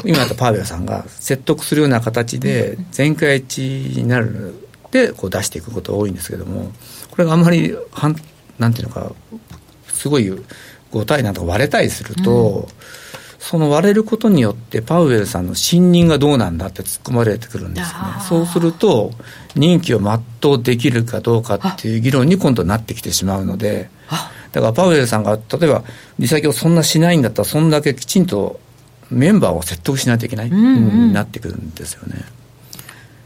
[0.03, 4.55] 今やったパーベルさんが説得するような形で全会一致になる
[4.91, 6.71] でこう出していくことが多いんですけども
[7.11, 8.15] これがあんまり反
[8.59, 9.11] なんていうのか
[9.87, 10.31] すごい
[10.91, 12.65] 5対なんとか割れたりすると、うん、
[13.47, 19.11] その割れることによってパウエルさんの信任がどうなんだって突っ込まれてくるんですよねそうすると
[19.55, 23.91] 任期を全うできるかどうかっていう議論に今度なってきてしまうので
[24.51, 25.83] だからパウエルさんが例えば
[26.17, 28.59] 利下げをそんなしないんだったらそんだけきちんと
[29.11, 32.25] メンバーを説得しないといけない、うんうん、なってくるんですよね。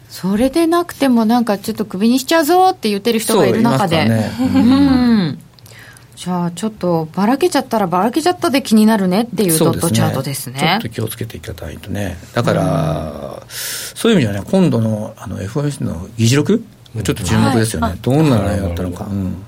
[0.10, 4.32] それでなくてもなんかちょっとクビにしちゃうぞって言ってる人がいる中で、ね。
[4.40, 5.40] うん、
[6.20, 12.18] じゃあちょっとばらけちゃったらばらけちゃったで気になるねっていうドットチャートですね、ね、ちょっと気をつけていただいてね。
[12.34, 16.62] だから、うん、そういう意味ではね今度のあの FOMC の議事録？
[16.94, 19.46] ちょっと注目ですよね、はい、どんな内容だったのか、うん、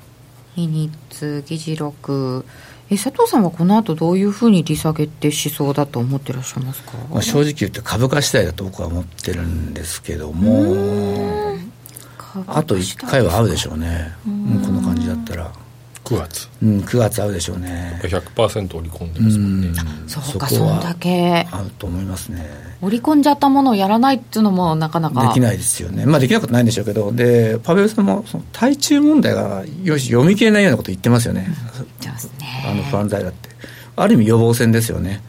[0.55, 2.45] 日日議事録。
[2.89, 11.51] え佐藤さんはこの後どういうふうに利下げってしそうだと思ってらっしゃいますか、まあ、正直言って株価次第だと僕は思ってるんですけども。
[12.47, 14.13] あと1回は合うでしょうね。
[14.25, 15.51] もうこの感じだったら
[16.11, 16.49] 9月。
[16.61, 17.99] うん9月合うでしょうね。
[18.03, 21.47] 100%織り込んでますもんね、うん、そうかそんだけ。
[21.51, 22.45] 合うと思いますね。
[22.81, 25.27] 織り込んじゃったものをやらないっていうのもなかなか。
[25.27, 26.05] できないですよね。
[26.05, 27.11] まあできなことないんでしょうけど。
[27.11, 31.47] でパベルさんもその対中問題がよし読み切れないようなこと言ってますよね、
[32.03, 33.49] うん、あの不安材だって。
[33.95, 35.21] ある意味予防線ですよね。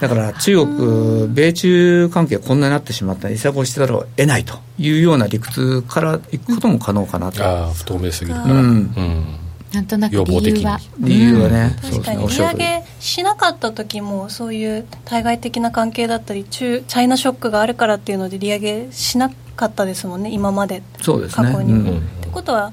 [0.00, 7.44] だから中国、米中関係こんなになってしまったら、利下げをしてたら得ないというような理屈からいくことも可能かなと。
[7.44, 8.54] ああ、不透明すぎるから。
[8.54, 9.39] うん、
[9.72, 12.26] なんとなく理由は理由はね、うん、確かに。
[12.28, 20.82] 利上げしなかった時もそういう対外的な関係だったり中チャイナショックがあるからっていうので利上げしなかったですもんね今まで。
[21.00, 21.46] そうですね。
[21.46, 21.72] 過去に。
[21.72, 22.72] も、うん、ってことは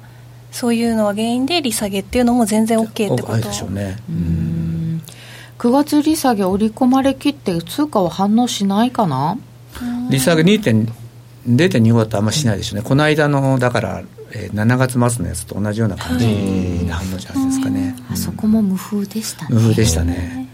[0.52, 3.38] そういうのは原因で利下げっていうのも全然 OK ってこと？
[3.38, 3.98] でしょうね。
[4.10, 5.02] うん。
[5.60, 9.38] 9月利下げ織り込まれきって通貨は反応しないかな？
[10.10, 16.26] 利下げ2.0.25だとあんましないでしょうね、この間のだからえー、7月末のやつと同じような感じ
[16.86, 19.48] な反応じゃないですかね、あそこも無風でしたね。
[19.52, 20.50] 無風でしたね。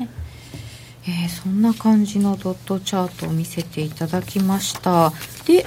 [1.06, 5.12] えー、そんな感じのドットチャートを見せていただきました。
[5.46, 5.66] で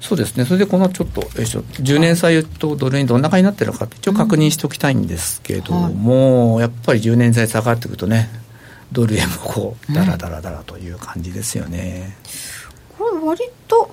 [0.00, 0.44] そうですね。
[0.44, 8.28] それでこのちょっと、えー、10年債とドルにどんな感じになってるのか一応確認しておきたいんですけども、うんはい、やっぱり10年債下がってくるとね
[8.92, 12.16] ドル円もこうダラダラダラという感じですよね、
[13.00, 13.90] うん、これ割と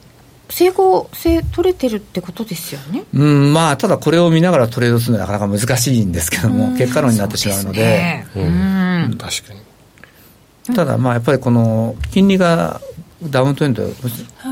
[0.55, 3.05] 整合性取れてるってことですよね？
[3.11, 8.23] うん、まあ、ただこれを見ながらトレードするのはなかなか難しいんですけども、結果論になってしまうので。
[8.35, 10.75] うでね、うん、確かに。
[10.75, 12.81] ただ、まあ、やっぱりこの金利が
[13.23, 13.83] ダウントレンド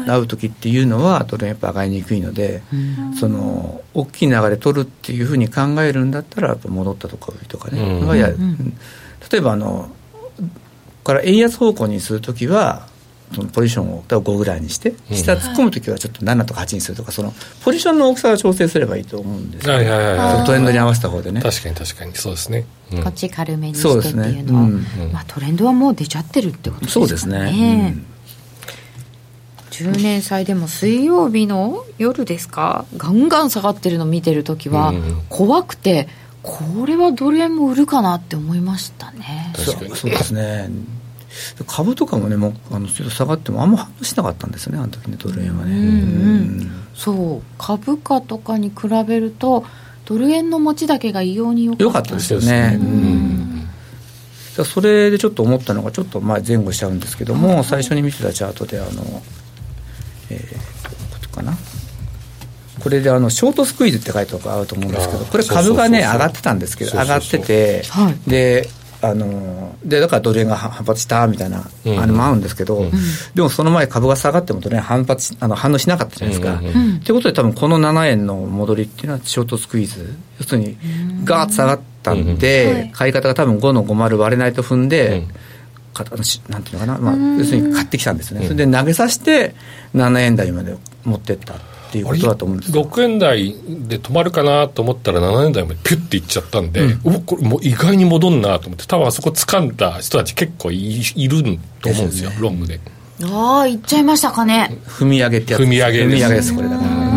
[0.07, 2.63] 合う時っていうのは、ドル円やっぱ上がりにくいので、
[3.19, 8.73] その大きい流れ取るっていうふうに考えるんだったら、やっぱ戻ったとかとかね、うん、
[9.29, 9.91] 例えばあの、
[11.03, 12.87] から円安方向にするときは、
[13.33, 21.41] そのポジションを5ぐらいにして下突っ込む時はちょっと7とか8にするとかそのポジションの大きさを調整すればいいと思うんですよ、はいはいはい、トレンドに合わせた方でね。
[21.41, 22.15] 確かに確かに。
[22.15, 24.15] そうですね、うん、こっち軽めにしてっていう
[24.45, 24.75] のは、ね。
[25.05, 26.91] うん、まあ、トレンドはもう出ちゃってるってことですね。
[26.93, 29.91] そうですね、うん。
[29.91, 32.85] 10年債でも水曜日の夜ですか？
[32.97, 34.93] ガンガン下がってるの見てる時は
[35.29, 36.09] 怖くて
[36.43, 39.53] これはドル円も売るかなって思いましたね。
[39.55, 40.69] そうそうですね
[41.67, 45.87] 株とかもねもうあのちょっと下がってもあんま反応しなかったんですよねあの時ねドル円はね、うんう
[46.63, 47.41] ん、そう。
[47.57, 49.65] 株価とかに比べると
[50.05, 59.21] ドル円の持ちだけが異様に良かったですよね、うん、それでちょっと思ったのがちょっと前前後しちゃうんですけども最初に見てたチャートであの
[60.29, 61.53] えー、ことかな。
[62.81, 67.83] これであのショートスクイーズって書いてあると思うんですけどこれ株がね上がってたんですけど上がってて、
[68.25, 68.67] で
[69.03, 72.91] あのでだからドル円が反発したみたいな、あれもあるんですけど、うん、
[73.33, 76.59] でもその前、株が下がってもドル円反発あの反応しなかったじゃないですか。
[76.59, 80.77] と、うん、いうことで、多分この7円の戻りっていうのは、ショートスクイーズ、要するに、
[81.23, 85.23] ガーッと下がったんで、買い方が多分5の50割れないと踏んで、
[85.93, 86.05] か
[86.49, 89.55] なんていうのかな、まあ、要するに買ってきたんですね、それで投げさせて、
[89.95, 91.55] 7円台まで持ってった。
[91.91, 93.53] っていうことだと思うんです6円台
[93.87, 102.79] で止まるかなと思ったら7円台までピュッていっちゃったんで、うん、これもう意外に戻んなと思って多分あそこ掴んだ人たち結構いいると思うんですよ、ね、ロングで。
[103.23, 104.79] ああいっちゃいましたかね。
[104.87, 105.61] 踏み上げってやつ。
[105.61, 106.55] 踏み上げです。
[106.55, 107.11] これだから。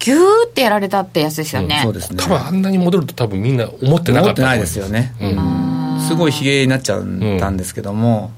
[0.00, 2.22] ギューってやられたってやつですよね、うん、そうですね。
[2.22, 7.02] 多分あんなに戻ると多分みんな思ってなかった思ってないですよね、うん、すごいひげになっちゃっ
[7.38, 8.30] たんですけども、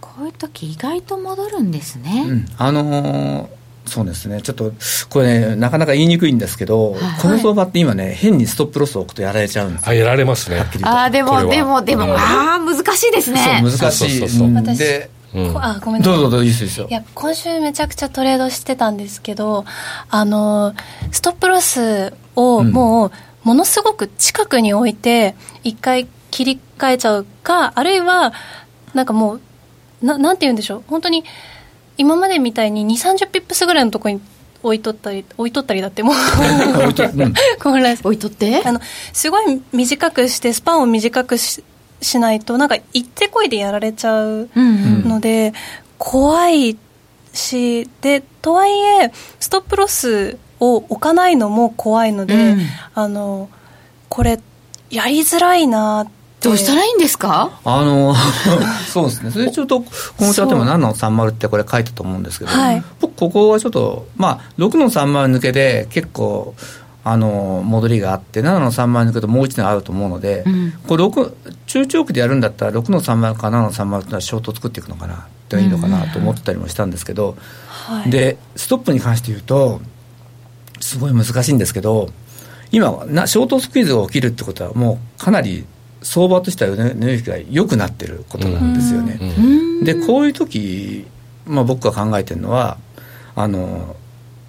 [0.00, 3.59] こういう時意外と戻るんですね、あのー
[3.90, 4.72] そうですね、ちょっと
[5.08, 13.60] これね、なかなか言いにくいんですけど、はい、この相場って今ね、変にストップロスを置くとやられちゃうんですあやられますね、あでも、でも、でも、ああ、難しいですね。
[13.60, 14.18] そう難しい。
[14.20, 16.88] そうそうそうでうん、あごめんどうぞどうぞいいですよ。
[16.90, 19.64] いや今週めちゃくちゃトレードしてたんですけど
[20.08, 20.74] あの
[21.12, 23.12] ストップロスをもう
[23.44, 28.32] ものすごく近くに置いて一回切り替えちゃうかあるいは
[28.92, 29.40] なんかもう
[30.02, 30.84] ななんて言うんでしょう。
[30.88, 31.24] 本当に
[31.98, 34.20] 今までみたいに2 3 0ピップスぐらいのところに
[34.62, 36.14] 置いとったり置いとったりだってもう。
[36.82, 38.62] 置いと,、置いとって？
[38.64, 38.80] あの
[39.12, 41.64] すごい短くしてスパンを短くし
[42.02, 45.46] しないとなんか行ってこいでやられちゃうので、うん。
[45.46, 45.52] うん、
[45.98, 46.78] 怖い
[47.32, 48.70] しでとはい
[49.02, 52.60] えストップロスを置かないのも怖いので、うん、
[52.94, 53.50] あの
[54.08, 54.40] これ
[54.90, 57.60] やりづらいなってどうしたらいいんですか？
[57.64, 58.14] あの
[58.88, 59.30] そうですね。
[59.30, 59.86] それちょっとこ
[60.20, 66.54] のチャートも7の30ってこれ書いたと思うんですけど、はい、僕ここはちょっとまあ6の30抜けで結構
[67.04, 71.32] あの戻りがあって7の30抜けともう1年あると思うので、うん、これ6
[71.66, 77.36] 中長期でやるんだったら6の30か7の30ってのはショート作っていくのかなっていいのかなと思ったりもしたんですけど、
[78.04, 79.80] うん、でストップに関して言うと
[80.80, 82.10] すごい難しいんですけど
[82.70, 85.64] 今なショートスクイズが起きるってことはもうかなり
[86.02, 89.18] 相場としては値動きが良くなってることなんですよね。
[89.82, 91.06] でこういう時、
[91.46, 92.78] まあ、僕が考えてるのは
[93.34, 93.96] あの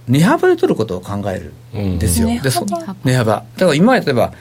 [0.08, 2.00] 値幅で取ることを考えるん。
[2.00, 2.28] ですよ。
[2.28, 2.50] うん、で
[3.04, 3.34] 値幅。
[3.34, 4.34] だから今例えば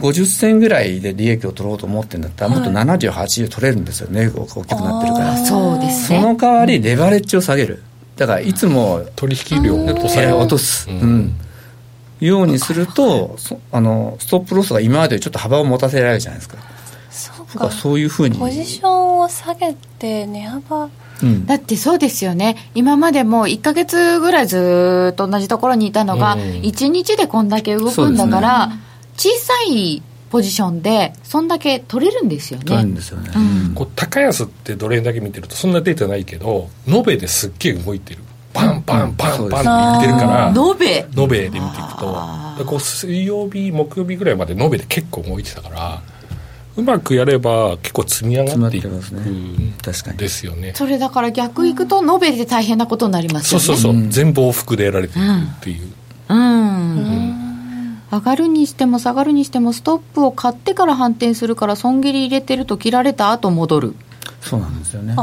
[0.00, 4.08] 50銭ぐらいで利益を取ろうと思ってるんだったら、もっと70、80取れるんですよ。
[4.08, 5.36] ね、大きくなってるから。
[5.44, 7.82] そうです、ね、その代わり、レバレッジを下げる。
[8.16, 10.88] だからいつも取引量を落とす。
[10.88, 11.34] うん
[12.20, 13.36] ようにすると
[13.72, 16.58] あのストップロスが今までちょっと幅を持たせられるじゃないですか。
[17.10, 17.70] そうか。
[17.70, 18.38] そういうふうに。
[18.38, 20.88] ポジションを下げて値幅。
[21.20, 28.74] うん、だってそうですよね、今までも1か月ぐらいずっと同じところにいたのが、うん、1日でこんだけ動くんだから、ね、
[29.16, 30.00] 小さい
[30.30, 32.66] ポジションで、そんだけ取れるんですよね。
[32.66, 38.20] 取れるんですよね、うん、こう高安ってどれだけ見てると、そんなデータないけど、延べですっげえ動いてる。
[38.52, 41.22] パンパンパンパンって言ってるから、延べ。
[41.22, 42.38] 延べで見ていくと。
[42.64, 46.02] こう水曜日木曜日ぐらいまで延べで結構動いてたから
[46.76, 49.00] うまくやれば結構積み上がっていくん
[50.16, 50.72] ですよね。
[50.74, 53.64] それだから逆いくと延べで大変なことになりますよね。
[53.64, 55.88] そうそうそう、うん、全部往復でやられてるっていう。
[56.28, 56.42] うん、う
[57.00, 57.98] ん。
[58.10, 63.94] 上がるにしても下がるにしてもストップを買ってから反転するから損切り入れてると切られた後戻る。
[64.40, 64.78] そうなん。
[64.78, 65.14] ですよね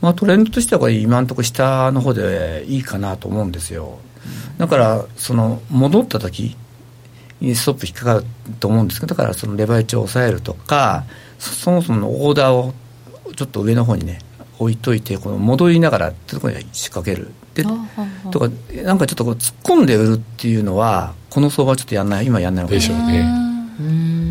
[0.00, 3.98] まあ、トレンドとしてはこれ今のところ下の方でいいかなと思うんですよ。
[4.58, 6.56] だからその戻った時
[7.40, 8.24] にストップ引っかかる
[8.60, 11.04] と思うんですけどだからそのレバレッジを抑えるとか
[11.38, 12.74] そもそものオーダーを
[13.34, 14.18] ちょっと上の方にね
[14.58, 17.30] 置いといてこの戻りながらってところに仕掛ける。
[17.54, 17.64] で
[18.30, 18.48] とか
[18.84, 23.49] なんかちょっとこう突っ込んで売るっていうのはこの相場はちょっとやんない今やんないのかでしょうね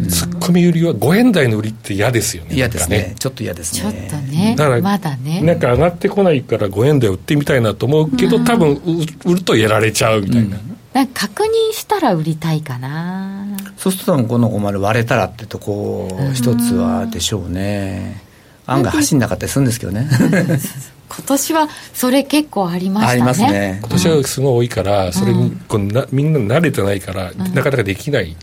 [0.10, 3.16] ツッコミ売りは5円台の売りって嫌ですよね嫌ですね。
[3.20, 3.92] ちょっと嫌ですね。
[3.92, 4.56] ちょっとね。
[4.58, 5.42] だからまだね。
[5.42, 8.82] なんか上がってこないから5円台売ってみたいなと思うけど、多分
[9.26, 10.78] 売るとやられちゃうみたいな、うん。
[10.94, 13.46] なんか確認したら売りたいかな。
[13.78, 18.22] そうするとこの50割れたらってとこ一つはでしょうね。
[18.66, 20.08] 案外走んなかったりするんですけどね。
[21.10, 23.12] 今年はそれ結構ありましたね。
[23.14, 23.80] ありますね。
[23.82, 28.36] 今年はすごい多いからそれにこうなみんな慣れてないから、なかなかできない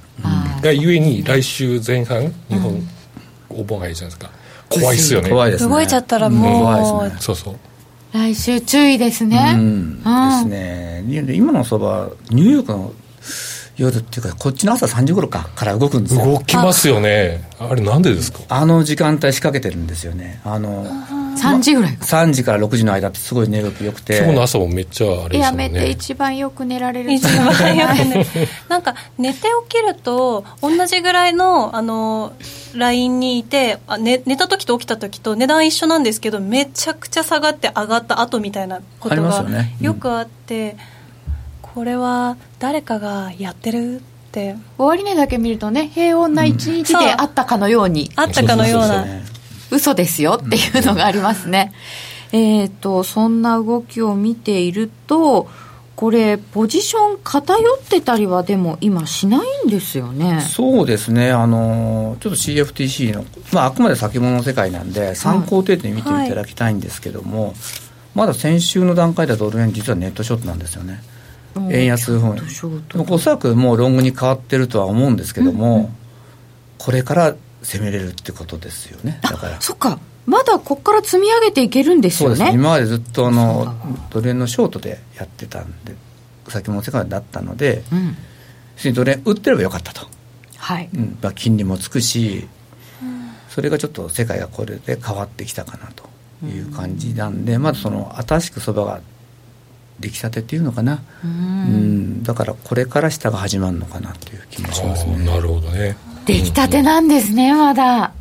[0.62, 2.88] がゆえに来週前半日本
[3.50, 4.30] お盆入るじゃないですか。
[4.68, 5.30] 怖いっすよね。
[5.30, 5.70] 怖いですね。
[5.72, 7.20] 動いちゃったらもう、怖いですね。
[7.20, 7.56] そうそう。
[8.12, 9.96] 来週注意ですね、うん。
[9.98, 11.04] ですね。
[11.34, 12.92] 今の相場ニューヨークの
[13.76, 16.24] 夜っていうかこっちの朝3時頃かから動くんですよ。
[16.24, 17.46] 動きますよね。
[17.58, 18.40] あれなんでですか？
[18.48, 20.40] あの時間帯仕掛けてるんですよね。
[20.44, 20.86] あの
[21.37, 24.18] 3時ぐらい3時から6時の間ってすごい寝起きよくて。
[24.18, 25.68] 今日の朝もめっちゃあれですね。
[25.68, 27.12] めて一番よく寝られる。
[27.12, 28.26] 一番よくね。
[28.68, 32.32] なんか寝て起きると同じぐらいのあの
[32.74, 39.45] ラインにいてあ、寝寝た時と起きた時と値段一緒なんですけどめちゃくちゃ下がって上がった後みたいなことが
[39.80, 40.76] よくあって
[41.62, 44.57] これは誰かがやってるって。
[44.76, 49.07] 終値だけ見るとね平穏な一日であったかのように、あったかのような
[49.70, 51.72] 嘘ですよっていうのがありますね、
[52.32, 55.48] えっとそんな動きを見ていると
[55.96, 60.42] これポジション偏ってたりはでも今しないんですよね。
[60.42, 61.32] そうですね。
[61.32, 67.54] あのちょっと CFTC の、まあ、あくまで先物の世界なんで参考程度に見ていただきたいんですけども、はい、
[68.14, 71.02] まだ先週の段階ではドル円実はネットショットなんですよね。
[71.70, 72.42] 円安方面
[73.08, 75.88] おそらくもうロングに変わってるとは思うんですけども、うんうん、
[76.76, 77.34] これから
[77.66, 79.18] 攻めれるってことですよね。
[79.22, 79.60] だから。
[79.60, 79.98] そっか。
[80.24, 82.36] まだここから積み上げていけるんですよね。
[82.36, 82.54] そうです。
[82.54, 83.74] 今までずっとあの
[84.10, 85.94] ドル円のショートでやってたんで
[86.48, 87.82] 先物世界だったので、
[88.84, 90.06] うん、ドル円売ってればよかったと、
[90.56, 90.88] はい。
[90.94, 91.18] うん。
[91.20, 92.48] まあ、金利もつくし、
[93.02, 96.08] うん、それがちょっと世界がこれで変わってきたかなと
[96.46, 99.00] いう感じなんで、うん、まずその新しく相場が
[99.98, 105.24] 出来たてっていうのかな、うん、だからこれから下が始まるのかなという気もしますね。
[105.24, 105.96] なるほどね
[106.27, 108.12] 出来たてなんですねまだ。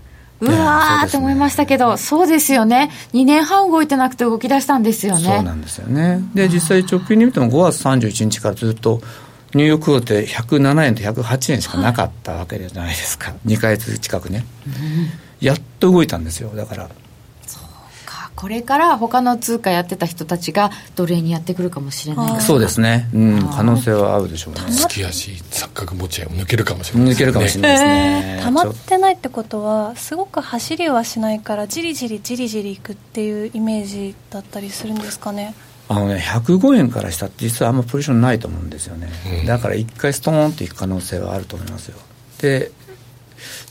[0.41, 5.24] うわーと思いましたけど、そうですよね、2年半動いてなくて動き出したんですよね。
[5.24, 6.22] そうなんですよね。
[6.34, 9.01] で、実際直近で見ても5月31日からずっと、
[9.53, 16.89] ニューヨークって107円と108円しかなかったわけじゃないですか、はい、2か月近くね、うん、やっと動いたんですよ、だから。
[18.36, 24.61] これから他の通貨やってた人たちがドル円にやってくるかもしれないそうですね、うん、可能性はあるでしょうね。
[24.71, 28.41] 月足錯覚持ち合い抜けるかもしれない、ね、抜けるかもしれないですね、え。
[28.41, 35.55] ー、溜まってないってことはすごく走りはしないからじりじりじりじりいくっていうイメージだったりするんですかね？
[35.88, 39.07] あのね、105円からしたって実はあんまポジションないと思うんですよね、
[39.41, 41.97] うん、だから一回ストーンっていく可能性はあると思いますよ。
[42.41, 42.71] で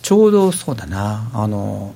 [0.01, 1.31] ちょうどそうだな。
[1.35, 1.95] あの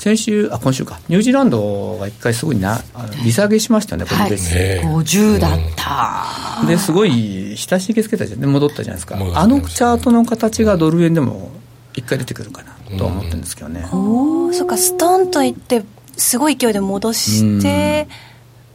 [0.00, 2.80] 先週、あ今週か、ニュージーランドが一回すごいな、
[3.22, 11.50] 利下げしましたよね、これで、はい、50だった、ですごい、親しげつけたじゃん、戻ったじゃないですか、あのチャートの形がドル円でも
[11.92, 13.86] 一回出てくるかなと思ってるんですけどね。
[13.92, 15.84] おお、そっか、ストンといって、
[16.16, 18.08] すごい勢いで戻して、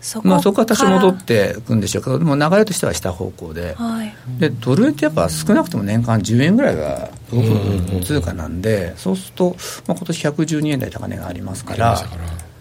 [0.06, 9.56] そこまあ、そこは多少戻っていくんでしょうけど、でも流れとしては下方向で、はい、でドル円ってやっぱ少なくとも年間10円ぐらいが動く通貨なんで、そうすると、
[9.88, 11.98] まあ今年112円台高値がありますから。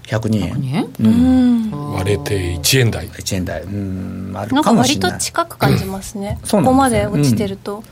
[0.04, 3.08] 102円、うん、割れて1円台。
[3.08, 3.62] 1円台。
[3.62, 4.32] うん。
[4.34, 5.10] あるかもしれない。
[5.10, 7.86] なんか割と近く感じますね、うん、ここまで落ちてると、うん、ま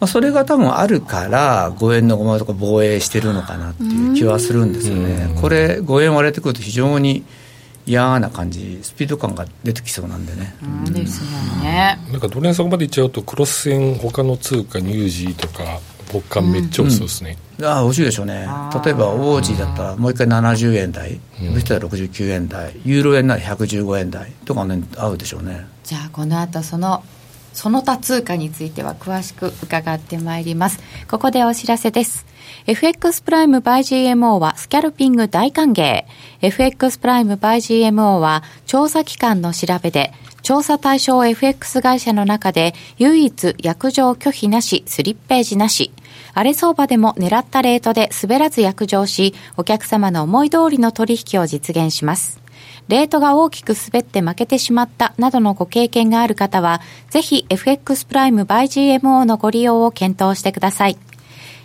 [0.00, 7.24] あ、それが多分あるから5円の5枚とか防衛してるのかなっていう気はするんですよね、これ5円割れてくると非常に
[7.86, 11.30] 嫌な感じスピード感が出てきそうなんでね、うん、ですよ
[11.62, 11.98] ね。
[12.10, 18.46] なんかドル円そこまでいっちゃうとクロス円他の通貨ニュージーとか国間めっちゃ美味しそうですね、うん、ああ惜しいでしょうね。
[18.84, 21.20] 例えばオージーだったらもう一回70円台
[21.54, 25.66] そしたら69円台ユーロ円なら115円台とかね合うでしょうね。
[25.84, 27.02] じゃあこの後その
[27.52, 30.80] その他通貨については詳しく伺ってまいります。
[31.10, 32.24] ここでお知らせです
[32.64, 36.04] FX プライム by GMO はスキャルピング大歓迎。
[36.42, 45.90] FX プライム by GMO は調査機関の調べで調査対象 FX 会社の中で唯一約定拒否なし、スリッページなし。
[46.34, 52.40] 荒れ相場でも狙ったレートで滑らず約定し、お客様の思い通りの取引を実現します。
[52.88, 60.96] レートが大きく滑って負けてしまったなどのご経験がある方は、ぜひ FX プライム by GMO のご利用を検討してください。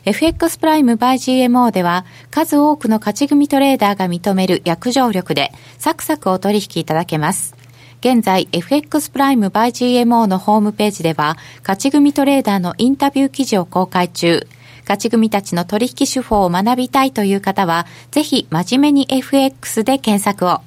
[0.07, 7.57] FX プライム by GMO では数多くの勝ち組トレーダーが認める約定力でサクサクお取引いただけます。
[7.99, 14.47] 現在 FX プライム by GMO のホームページでは勝ち組トレーダーのインタビュー記事を公開中。
[14.83, 20.61] 勝ち組たちの取引手法を学びたいという方はぜひ真面目に FX で検索を。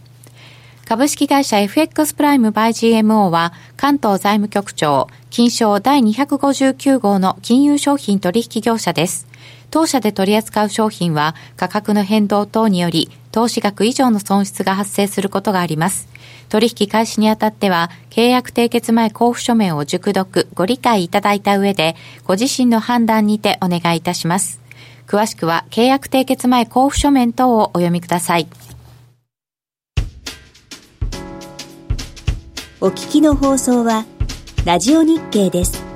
[0.91, 9.29] 株式会社 FX プライムバイ GMO は関東財務局長金賞第259号の金融商品取引業者です。
[9.71, 16.09] 当社で取り扱う商品は価格の変動等により投資額以上の損失が発生することがあります。
[16.49, 24.61] 取引開始にあたっては契約締結前交付書面を熟読、ご理解いただいた上でご自身の判断にてお願いいたします。
[25.07, 28.49] 詳しくは契約締結前交付書面等をお読みください。
[32.83, 34.07] お聞きの放送は、
[34.65, 35.90] ラジオ日経です。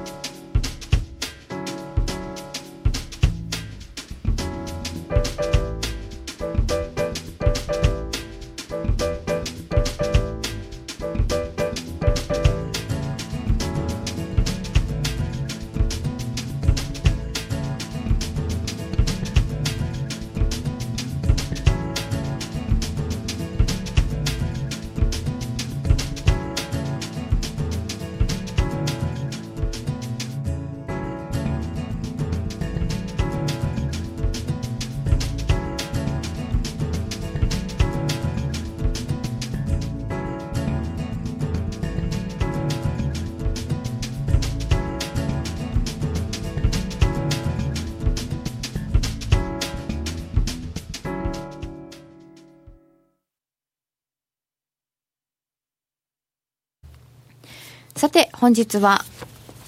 [58.04, 59.02] さて、本日は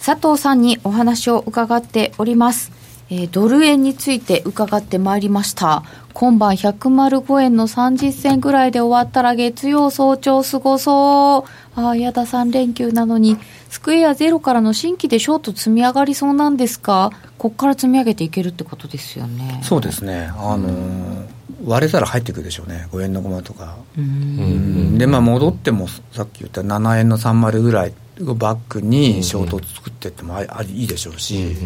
[0.05, 2.71] 佐藤さんにお話を伺っております。
[3.09, 5.85] えー、ドル円について伺ってまいりました。
[6.13, 11.81] 今晩105円の30銭ぐらいで終わったら月曜早朝すごそう。
[11.81, 13.39] ああ、やだ3連休なのに、
[13.71, 17.13] スクエアゼロからの新規でショート積み上がりそうなんですか？
[17.39, 19.63] ここから積み上げていけるってことですよね。
[19.63, 20.31] そうですね。
[20.37, 21.25] あのー、
[21.65, 22.87] 割れたら入ってくるでしょうね。
[22.93, 23.77] 5円の駒とか。
[23.97, 31.57] うんで、まあ戻っても、さっき言った7円の30ぐらいバックにショートを作っていってもありいいでしょうし、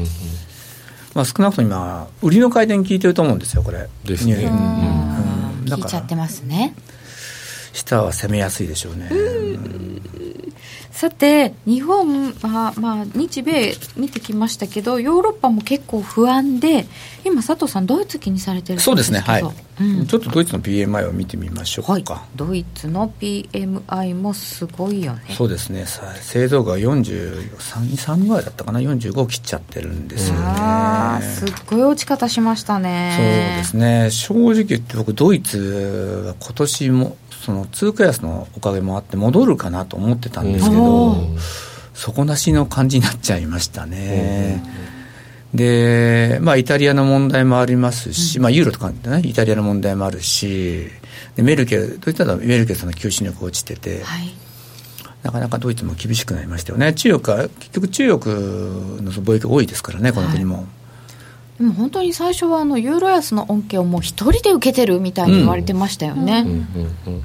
[1.14, 3.88] まあ、少なくとも今、売りの回転効いてると思うんですよ、これ。
[4.04, 4.34] ですね。
[4.34, 6.74] うんういちゃってますね。
[7.72, 9.10] 下は攻めやすいでしょうね。
[11.00, 16.86] さて、日本は、まあ、日米見てきましたけど、ヨーロッパも結構不安で、
[17.24, 19.42] 今、佐藤さん、ドイツ気にされてるそうですね、はい、
[19.80, 22.04] うん、ちょっとドイツの PMI を見てみましょうか、はい、
[22.36, 25.22] ドイツの PMI もすごいよね。
[25.30, 25.86] そうですね、
[26.20, 27.50] 製造が43、
[27.96, 31.22] 3ぐらいだったかな、45切っちゃってるんですよね。
[31.22, 33.14] すっごい落ち方しましたね。
[33.16, 33.24] そう
[33.56, 37.16] ですね、正直言って、僕、ドイツは今年も
[37.50, 41.16] その通貨安のおかげもあって戻るかなと思ってたんですけど、
[41.94, 44.62] 底なしの感じになっちゃいましたね。
[45.52, 50.86] で、まあ、イタリアの問題もありますし、まあ、ユーロとかね、イタリアの問題もあるし、
[51.34, 54.32] でメルケル、どういったらメルケルさんの求心力落ちてて、はい、
[55.24, 56.94] なかなかドイツも厳しくなりましたよね。
[56.94, 58.34] 中国は、結局中国
[59.02, 60.56] の貿易多いですからね、この国も。
[60.56, 60.64] はい
[61.60, 66.46] でも本当に最初はあのユーロ安の恩恵をもう一人で受けてるみたいに言われてましたよね、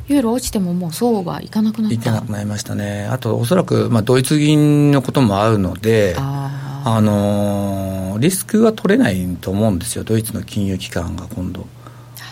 [0.09, 1.95] ユーロ落ちてももうそうはいかなくなった。
[1.95, 2.75] いかなくなりました。
[2.75, 11.65] ね、あとおそらく、まあ、ドイツ銀のこともあるので、あ、あのー、リスクは取れないと思うんですよ、ドイツの金融機関が今度。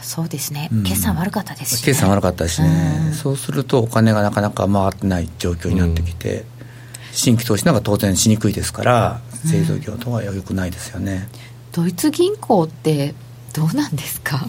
[0.02, 6.46] そうですね、うん、決算悪かったですし、ね、決算悪かったしね、うん、そうするとお金がなかなか回ってない状況になってきて、うん、
[7.14, 11.30] 新規投資なんか当然しにくいですから、製造業とはよくないですよね。
[11.74, 13.14] ドイツ銀行って
[13.54, 14.48] どうなんですか？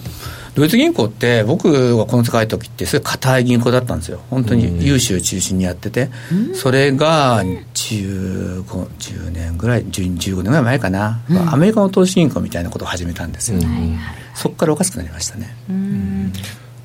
[0.54, 4.20] ドイツ銀行って僕がこの世界時ってすごい硬い銀行だったんですよ。
[4.30, 6.10] 本当に融資を中心にやってて、
[6.54, 13.98] それが15 10年ぐらい15年ぐらい前かな、うん、アメリカの投資銀行みたいなことを始めたんですよ、ね、
[14.34, 15.54] そこからおかしくなりましたね、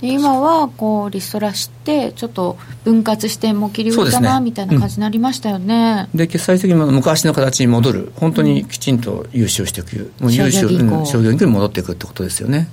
[0.01, 6.07] うん今はこうリストラしてちょっと分割しても切り売りだな、みたいな感じになりましたよね。
[6.15, 8.11] で決済的に昔の形に戻る。
[8.15, 10.69] 本当にきちんと融資をしていく、もう融資を
[11.05, 11.45] 商業銀行。
[11.45, 12.69] に戻っていくってことですよね、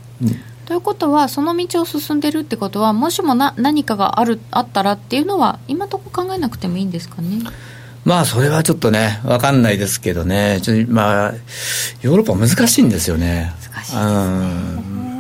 [0.66, 7.41] ということはその道を進んでるってことはもしもな何かがあるあったらっていうのは今とこ考えなくてもいいんですかね。
[8.05, 10.61] まあそれはちょっとね分かんないですけどね。
[10.62, 11.35] ちょまあ
[12.03, 13.53] ヨーロッパ難しいんですよね。
[13.72, 14.01] 難しいですね。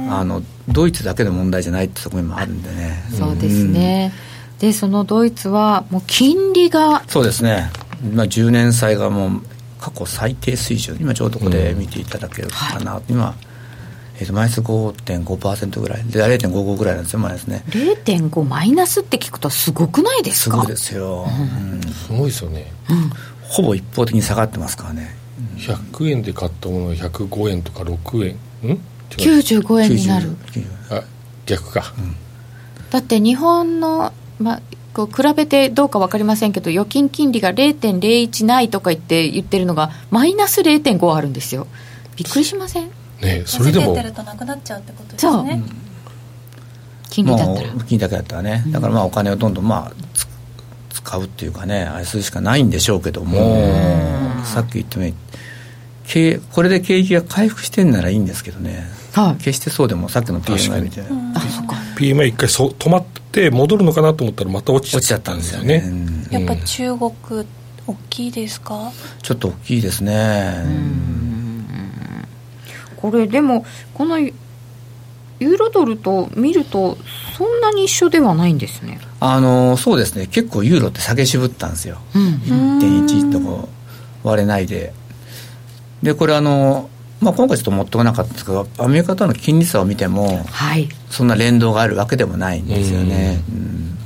[0.08, 3.02] あのドイツだけの問題じゃないって側面もあるんでね。
[3.10, 4.12] そうですね、
[4.54, 7.70] うん、でそのドイツはもう金利がそうですね、
[8.12, 9.42] まあ、10年債がもう
[9.78, 10.96] 過去最低水準。
[11.00, 13.34] 今ちょうどここで見ていただけるかな、うんはい、今
[14.18, 16.04] えー、とマイナス5.5%ぐらい。
[16.04, 17.62] で0.55ぐらいなんですよマイナスね。
[17.68, 20.56] 0.5マイナスって聞くとすごくないですか？
[20.56, 23.10] すごいですよ、うん、すごいですよね、うん、
[23.42, 25.14] ほぼ一方的に下がってますからね、
[25.58, 28.72] 100円で買ったものが105円とか6円。
[28.72, 28.80] ん？
[29.10, 30.36] 95円になる。
[30.90, 31.02] あ
[31.46, 32.16] 逆か、うん、
[32.90, 34.62] だって日本の、まあ、
[34.94, 41.66] こう比べてどうか分かりませんけど預金金利が0.01ないとか言って言ってるのがマイナス0.5あるんですよ。
[42.16, 42.90] びっくりしません？
[43.22, 43.94] ねそれでも。
[43.94, 45.62] てるとなくなっちゃうってことですね。
[47.10, 47.68] 金利だったら。
[47.68, 48.64] 金利だけだったらね。
[48.68, 49.92] だからまあお金をどんどんまあ
[50.92, 53.38] 使うっていうかねあれするしかないんでしょうけども
[54.44, 55.14] さっき言ったように
[56.52, 61.74] これで景気が回復してんならいいんですけどね、はい、決してそうでもさっきの PMI みたいな、あそっか。
[61.98, 65.82] PMI 一回そ止まって戻るのかなと思ったらまた落ちちゃったんですよね、
[66.30, 67.12] やっぱ中国
[67.86, 68.92] 大きいですか？
[69.22, 70.54] ちょっと大きいですね。
[72.96, 76.96] これでもこのユーロドルと見ると
[77.36, 79.00] そんなに一緒ではないんですね。
[79.20, 80.28] あのそうですね。
[80.28, 82.22] 結構ユーロって下げ渋ったんですよ、うん、
[82.78, 83.68] 1.1とこ
[84.22, 84.92] 割れないで
[86.02, 86.90] でこれあの
[87.20, 93.42] まあ、今回ちょっと持ってこなかったんですけどアメリカとの金利差を見ても、はい、そんな連動があるわけでもないんですよね。
[93.50, 93.98] うん、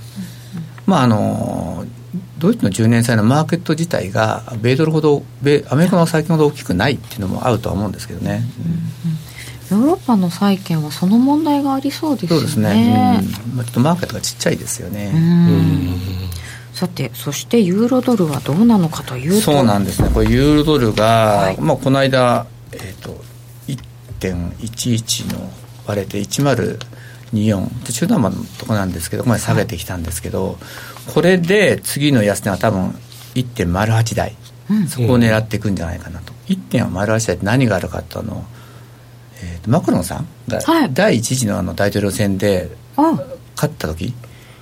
[0.86, 1.84] まああの
[2.38, 8.43] ドイツの10年債のマーケット自体が米ドルほど米アメリカの債券ほど大きくないっていうのも合うとは思うんですけどね、
[9.74, 12.36] うんうん、ヨーロッパの債券はその問題がありそうですね。
[12.36, 13.57] そうですね、うん。
[13.57, 15.12] まあ、ちょっとマーケットがちっちゃいですよね
[16.81, 19.53] さてそしてユーロドルはどうなのかというと。
[19.53, 20.09] そうなんですね。
[20.14, 25.51] これユーロドルが、はい、まあ、この間、えーと、と1.11の
[25.87, 26.78] 割れて10
[27.35, 30.57] 24中途半端のとこなんですけどここまで下げてきたんですけど、
[31.12, 32.95] これで次の安値は多分
[33.35, 34.35] 1.08台、
[34.70, 38.47] うん、そこを狙っていくんじゃないかなと、うん、1.08台って何があるかとあの、
[39.45, 44.14] えーと、マクロンさんが、第一次のあの大統領選で勝った時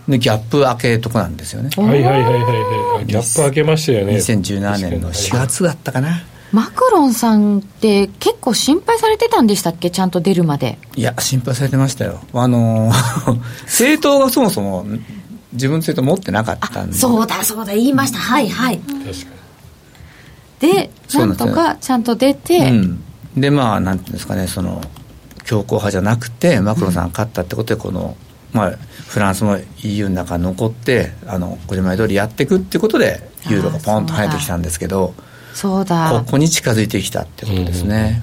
[0.09, 1.71] のギャップ開けとこなんですよね。
[1.77, 3.07] はいはいはいはいはい。
[3.07, 4.17] ギャップ開けましたよね。
[4.17, 9.91] 2017年の4月だったかな、マクロンさんって結構心配されてたんでしたっけ？
[9.91, 10.79] ちゃんと出るまで。
[10.97, 12.21] いや心配されてましたよ。
[12.33, 12.91] あの
[13.65, 14.87] 政党がそもそも
[15.53, 16.97] 自分の政党持ってなかったんで。
[16.97, 17.75] そうだそうだ。
[17.75, 18.79] 言いました、うん、はいはい。
[18.79, 20.73] 確かに。
[20.75, 23.05] でなんとかちゃんと出て、うん、
[23.37, 24.47] でまあなんていうんですかね。
[24.49, 24.83] その
[25.45, 28.17] 強硬派じゃなくてマクロンさんが勝ったってことでこの、
[28.53, 35.14] まあ、フランスも EU の中に残ってあのこれまで通りやっていくっていうことでユーロがポンと入ってきたんですけど
[35.55, 36.22] そうだ。
[36.24, 38.22] ここに近づいてきたってことですね、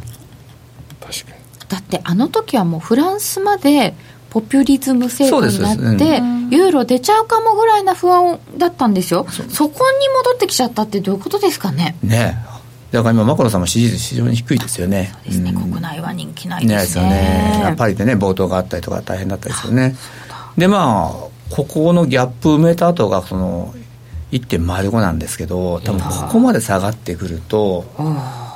[1.01, 1.45] うん、確かに。
[1.67, 3.93] だってあの時はもうフランスまで
[4.30, 9.26] ポピュリズム政府になって、ユーロ出ちゃうかもぐらいな不安だったんですよ。
[9.30, 11.95] そこに戻ってきちゃったってどういうことですかね。
[12.03, 12.38] ね
[12.92, 15.12] だから今マクロンさんも支持率非常に低いですよね。
[15.14, 17.10] そうですね、うん、国内は人気ないですね。
[17.10, 18.16] ねパリでね。
[18.16, 19.96] 暴動があったりとか大変だったですよね
[20.58, 23.74] でまあここのギャップ埋めた後がその
[24.32, 27.86] 1.05なんですけど多分ここまで下がってくると、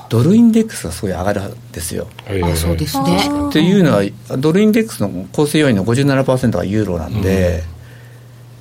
[0.10, 2.08] ドルインデックスがすごい上がるんですよ。
[2.28, 3.20] あそうですね。
[3.50, 4.04] っていうのは
[4.38, 7.64] ドルインデックスの構成要因の57%がユーロなんで、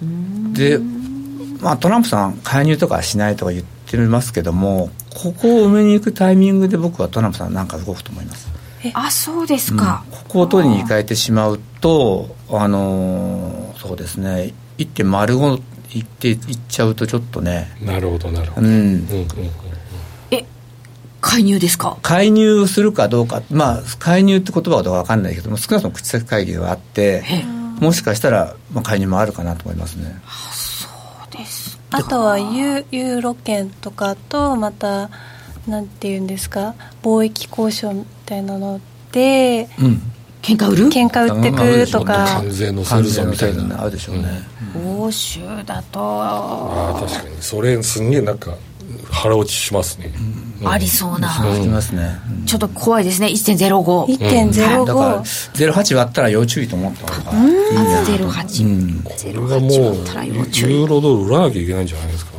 [0.03, 0.79] うん、で、
[1.61, 4.91] まあ、トランプさん介入とかしないとか言ってますけども
[5.21, 8.49] ここを埋めに行くタイミングで僕はトランプさんなんか動くと思います。
[8.95, 14.55] あそうですか、うん、ここを取りに変えてしまうとあのー、そうですね。
[14.79, 15.61] 1.05
[15.91, 17.69] 行って行っちゃうとちょっとね。
[17.83, 19.09] なるほどなるほど、うん、うんうん
[20.31, 20.45] え
[21.21, 21.99] 介入ですか？
[22.03, 27.25] 介入するかどうかまあ介入って言葉はどうか分かんないけども少なくとも口先会議があって
[27.81, 30.21] もしかしたら、まあ、介入もあるかなと思いますね。
[30.25, 30.53] あ
[31.91, 35.11] あとはユユーロ圏とかとまた
[35.67, 38.81] なんていうんですか貿易交渉みたいなの
[39.13, 40.03] で、うん。
[40.41, 40.87] 喧嘩売る？
[40.89, 42.25] 喧嘩売ってくとか。
[42.27, 44.43] 関税のせるぞみたいなあるでしょうね、
[44.77, 46.01] 欧州だと。
[46.01, 47.43] ああ確かに。
[47.43, 48.55] それすんげえなんか
[49.19, 50.13] 腹落ちしますね、
[50.65, 53.27] ありそうな、うん、ますね、ちょっと怖いですね。
[53.29, 62.33] 1.05 1.05、だから08割ったら要注意と思った方がいいな08、うん、これがもうユーロドル売らなきゃいけないんじゃないですか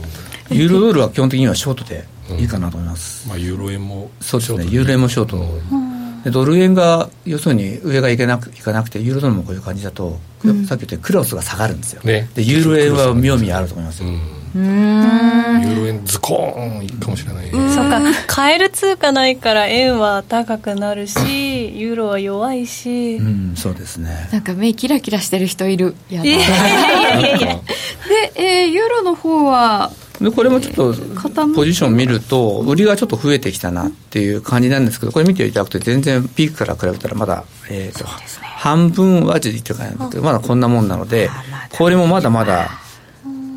[0.52, 2.06] ユーロドルは基本的にはショートで
[2.40, 4.66] いいかなと思います、まあユーロ円もそうですね。
[4.66, 18.02] ユーロ円もショートの、でドル円が要するに上がいけなくいかなくてユーロドルもこういう感じだと、うん、さっき言ったクロスが下がるんですよ、ね、でユーロ円は妙味あると思いますよ、うんユーロ円ズコーンいくかもしれない、ね、そうか。
[18.28, 21.18] 買える通貨ないから円は高くなるし
[21.78, 23.16] ユーロは弱いし。
[23.16, 24.30] うんそうですね。
[24.32, 25.96] なんか目キラキラしてる人いる。
[26.10, 26.26] やだ。
[26.26, 27.48] いやいやいやいや。
[28.08, 29.92] で、えー、ユーロの方は
[30.22, 30.94] でこれもちょっと
[31.56, 41.30] ポジション見ると売りがちょっと増えてきたなっていう感じなんですけどこれ見ていただくと全然ピークから比べたらまだ、えーと、半分はじっていう感じなんですけどまだこんなもんなので
[41.78, 42.70] これもまだまだ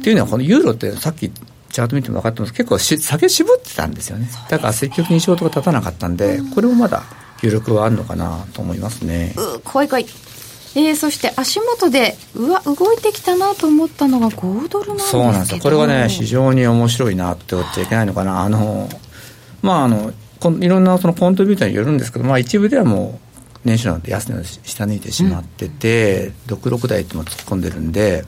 [0.02, 2.52] っていうのはこのユーロってさっきチャート見ても分かってます。
[2.52, 4.28] 結構し下げ絞ってたんですよね。
[4.50, 7.04] だから積極的にショートが立たなかったんでこれもまだ
[7.40, 9.34] 余力はあるのかなと思いますね。
[9.62, 10.06] 怖い怖い。
[10.74, 15.60] えー、そして足元でうわ動いてきたなと思ったのが5ドルなんですそうなんですよ。
[15.60, 18.40] これがね非常に面白いなって思っちゃいけないのかな。
[18.40, 18.88] あの
[19.62, 20.12] まああの
[20.60, 23.32] いろんなそのコントビューターによるんですけど、まあ、一部ではもう
[23.64, 28.24] 年初なんて安値を下抜いてしまってて、うん、66台っても突っ込んでるんで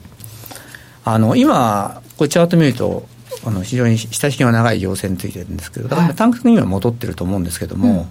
[1.05, 3.07] あの今これチャート見ると
[3.45, 8.07] あの非常に下引きが長い陽線についてるんですけどだから短期的には戻ってると思うんですけども、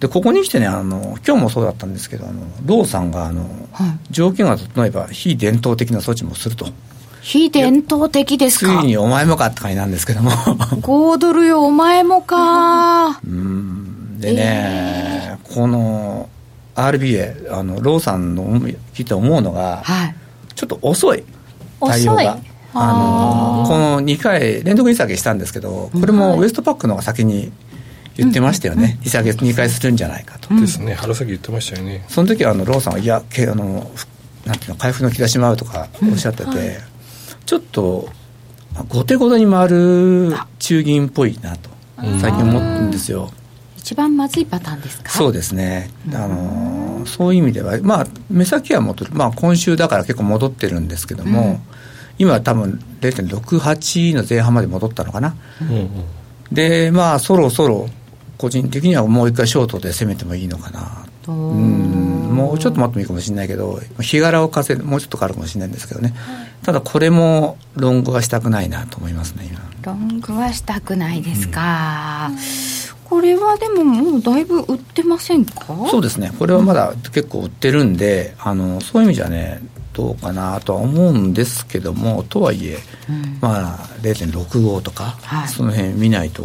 [0.00, 6.66] でここに来てねあの今日もそうだったんですけどあのローさんがあの、はい、条件が整えば非伝統的な措置もすると。
[7.22, 8.80] 非伝統的ですか？
[8.80, 10.30] ついにお前もかって感じなんですけども。
[10.80, 13.20] 5ドルよお前もか。
[13.26, 14.18] うん。
[14.20, 16.28] でね、えー、この
[16.74, 18.44] RBA あのローさんの
[18.94, 20.14] 聞いて思うのが、はい、
[20.54, 21.24] ちょっと遅い
[21.80, 22.38] 対応が。
[22.74, 27.50] あのこの2回連続利下げしたんですけどこれもウエストパックの方が先に
[28.18, 30.52] 言ってましたよね、利下げ2回するんじゃないかと。
[30.52, 32.04] ですね、春先言ってましたよね。
[32.08, 33.90] その時はあのローさんは、いや、けあの
[34.44, 36.78] なんていうの、回復の兆しも合うとかおっしゃってて、うんはい、
[37.46, 38.08] ちょっと、
[38.88, 41.70] 後手ごとに回る中銀っぽいなと、
[42.20, 43.30] 最近思うんですよ。
[43.88, 45.10] 一番まずいパターンですか？
[45.10, 51.60] そうですね、あのそういう意味では、まあ、目先は戻る、まあ、今週だから結構戻ってるんですけども、うん、
[52.18, 55.90] 今は多分0.68の前半まで戻ったのかな、うんうん、
[56.52, 57.88] で、まあ、そろそろ
[58.36, 61.06] 個人的にはもう一回ショートで攻めてもいいのかな。
[61.28, 62.28] うん。
[62.34, 69.60] もうちょっと待ってもいいかもしれないけど日柄を稼いもうちょっとかかるかもしれないんですけどね、はい、ただこれもロングはしたくないなと思いますね今。
[69.82, 72.38] ロングはしたくないですか、うん、
[73.08, 75.64] これはでももうだいぶ売ってませんか？
[75.90, 76.32] そうですね。
[76.38, 79.60] これはまだ結構売ってるんであのそういう意味じゃね
[79.92, 82.78] どうかなとは思うんですけどもとはいえ、
[83.08, 86.44] うん、まあ0.65とか、はい、その辺見ないと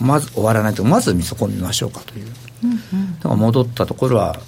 [0.00, 2.26] まず終わらないとまず見損ねましょうかという、
[2.64, 4.40] うんうん、だから戻ったところは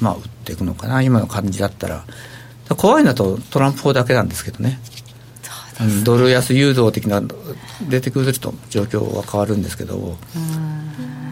[0.00, 2.04] まあ売っていくのかな今の感じだったら。
[2.76, 4.80] 怖いのとトランプ法だけなんですけどね
[6.04, 7.22] ドル安誘導的な
[7.88, 10.16] 出てくるとちょっと状況は変わるんですけど。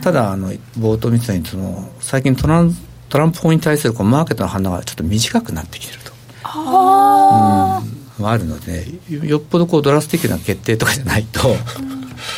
[0.02, 2.74] ただあの冒頭みたいにその最近トラン
[3.10, 6.12] トランプ法に対するこうマーケットの反応がちょっと短くなってきてると。
[6.42, 7.82] あ
[8.22, 11.54] あるのでよっぽどこうドラスティックな決定とかじゃないと。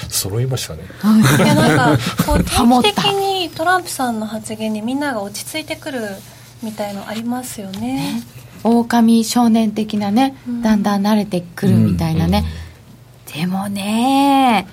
[0.09, 0.83] 揃いましたね。
[1.39, 6.01] いやなんかこう定期的にトランプさんの発言にみんなが落ち着いてくる
[6.63, 7.81] みたいのありますよね。
[7.81, 8.23] ね
[8.65, 12.45] 狼少年的なね、うん、だんだん慣れてくるみたいなね、
[13.27, 13.41] うん。
[13.43, 14.67] うん、でもね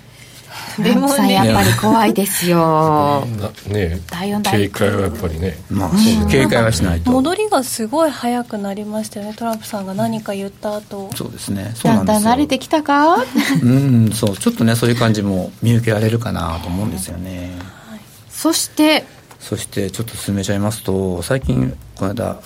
[0.78, 1.34] でもね。
[1.34, 3.26] やっぱり怖いですよ。
[3.68, 4.00] ね
[4.44, 5.58] 警戒はやっぱりね。
[5.70, 5.92] まあ、
[6.30, 7.12] 警戒はしないと。
[7.12, 11.10] 戻りがすごい早くなりましたよねトランプさんが何か言った後。
[11.16, 11.74] そうですね。
[11.84, 13.18] だんだん慣れてきたか？
[13.62, 14.38] うんそう。
[14.38, 17.52] ちょっとねそういう感じも見受けられるかなと思うんですよね、
[17.90, 19.06] はい、そして
[19.40, 22.40] そしてちょっと進めちゃいますと最近この間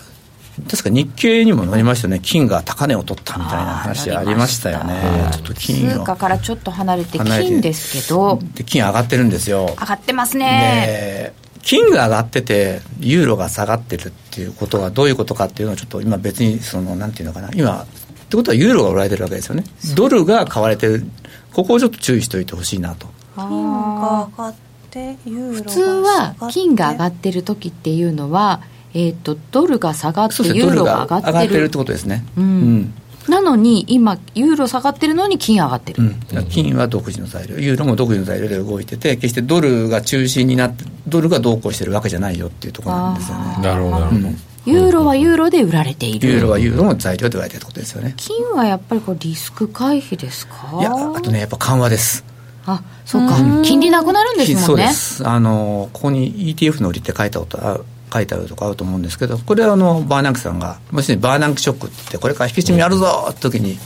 [0.70, 2.20] 確か日経にも載りましたね。
[2.22, 5.02] 金が高値を取ったみたいな話ありましたよね。
[5.32, 8.40] ちょっと金通貨からちょっと離れて金ですけど。
[8.54, 9.76] で金上がってるんですよ。
[9.80, 11.34] 上がってますね。
[11.64, 17.50] 金が上がっててユーロが下がってるっていうことはどういうことかっていうのはちょっと今別にそのなんていうのかな。
[17.56, 17.86] 今っ
[18.30, 19.64] てことはユーロが売られてるわけですよね。
[19.96, 21.06] ドルが買われてる。
[21.54, 23.08] ここをちょっと注意しておいてほしいなと。
[23.36, 24.54] 金が上がっ
[24.92, 28.62] てユーロ普通は金が上がってる時っていうのは
[28.94, 31.34] えーと、ドルが下がってユーロが上がってる。
[31.34, 32.94] 上がってるってことですね、うん、うん、
[33.28, 43.44] なのに今ユーロ下がってるのに金上がってる、うん、金は独自の材料ユーロも独自の材料で動いてて決してドルが中心になってドルが同行してるわけじゃないよっていうところなんですよね。
[43.62, 44.30] なるほどなるほど、
[44.66, 46.30] ユーロはユーロで売られている。
[46.30, 48.14] ユーロはユーロの材料で売られてるってことですよね。
[48.16, 50.78] 金はやっぱりこうリスク回避ですか？
[50.80, 52.24] いやあとねやっぱ緩和です。
[52.66, 53.36] あそうか。
[53.64, 54.66] 金利なくなるんですもんね。
[54.66, 55.28] そうです。
[55.28, 63.80] あのここに ETF の売りって書いたこと書いてあるとかあると思うんですけどこれはあのバーナンクさんがもしにバーナンクショックってこれから引き締めやるぞって時に一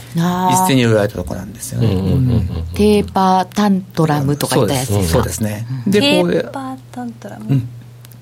[0.66, 1.88] 斉に売られたところなんですよね、
[2.74, 5.42] テーパータントラムとか言ったやつですそうです。
[5.42, 7.68] ね、でテーパータントラム、うん、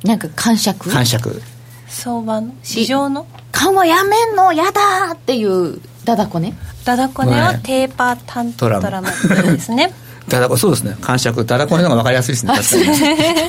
[0.04, 1.42] なんか感触感触
[1.88, 2.54] 相場の？
[2.62, 3.26] 市場の？
[3.52, 6.54] 緩和やめんのやだっていうダダコね。
[6.84, 9.06] ダダコネはテーパータントラム。
[9.06, 9.92] ですね
[10.28, 10.96] だだこそうですね。
[11.00, 12.54] 感触だだこの方が分かりやすいですね。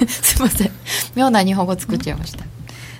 [0.07, 0.71] すいません。
[1.15, 2.45] 妙な日本語作っちゃいました。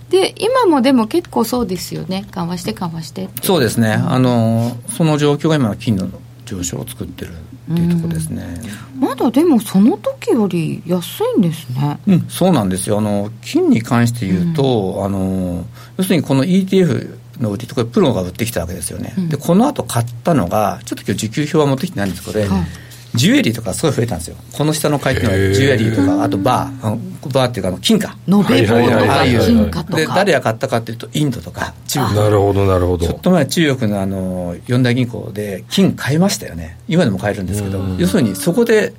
[0.09, 2.25] で今もでも結構そうですよね。
[2.32, 4.01] 緩和して緩和してそうですね。
[4.07, 6.07] あのその状況が今の金の
[6.45, 7.34] 上昇を作ってる
[7.71, 8.61] っていうところですね、
[8.97, 11.99] まだでもその時より安いんですね。
[12.07, 12.99] うんそうなんですよ。
[12.99, 15.65] あの金に関して言うと、うん、あの
[15.97, 22.65] 要するにこの ETF の売りとかプロが売ってきたわけですよね、うん、でこの後買ったのがちょっと今日時給表は持ってきてないんですけど、はい
[23.13, 24.35] ジュエリーとかすごい増えたんですよ。
[24.53, 27.33] この下の階っていうのはジュエリーとかあとバー。
[27.33, 28.15] バーっていうかあの金貨。
[28.27, 29.83] 延べ棒とか金貨。
[29.83, 29.97] とか。
[29.97, 32.15] で誰が買ったかっていうとインドとか中国。
[32.15, 33.07] なるほどなるほど。
[33.07, 36.77] ちょっと前中国のあの四大銀行で金買いましたよね。
[36.87, 38.93] 今でも買えるんですけど要するにそこで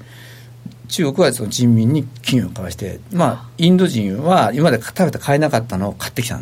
[0.88, 6.40] 中国はその人民に金を買わしてまあインド人は今まで食べて買えなかったのを買ってきた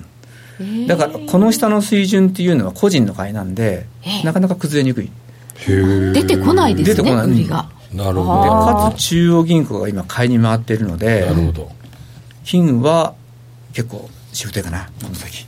[0.87, 3.87] だからこの下の水準っていうのは個人の買いなんで、
[4.25, 5.11] なかなか崩れにくい
[6.13, 7.69] 出てこないですね売りが。
[7.93, 8.91] なるほど。
[8.91, 11.71] かつ中央銀行が今買いに回っているのでなるほど。
[12.45, 13.15] 金は
[13.73, 15.47] 結構シフトかなこの先。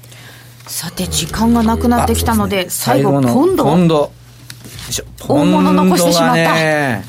[0.66, 3.64] さて時間がなくなってきたので、最後ポンド。
[3.64, 4.12] ポンド。
[5.26, 7.02] 大物残してしまった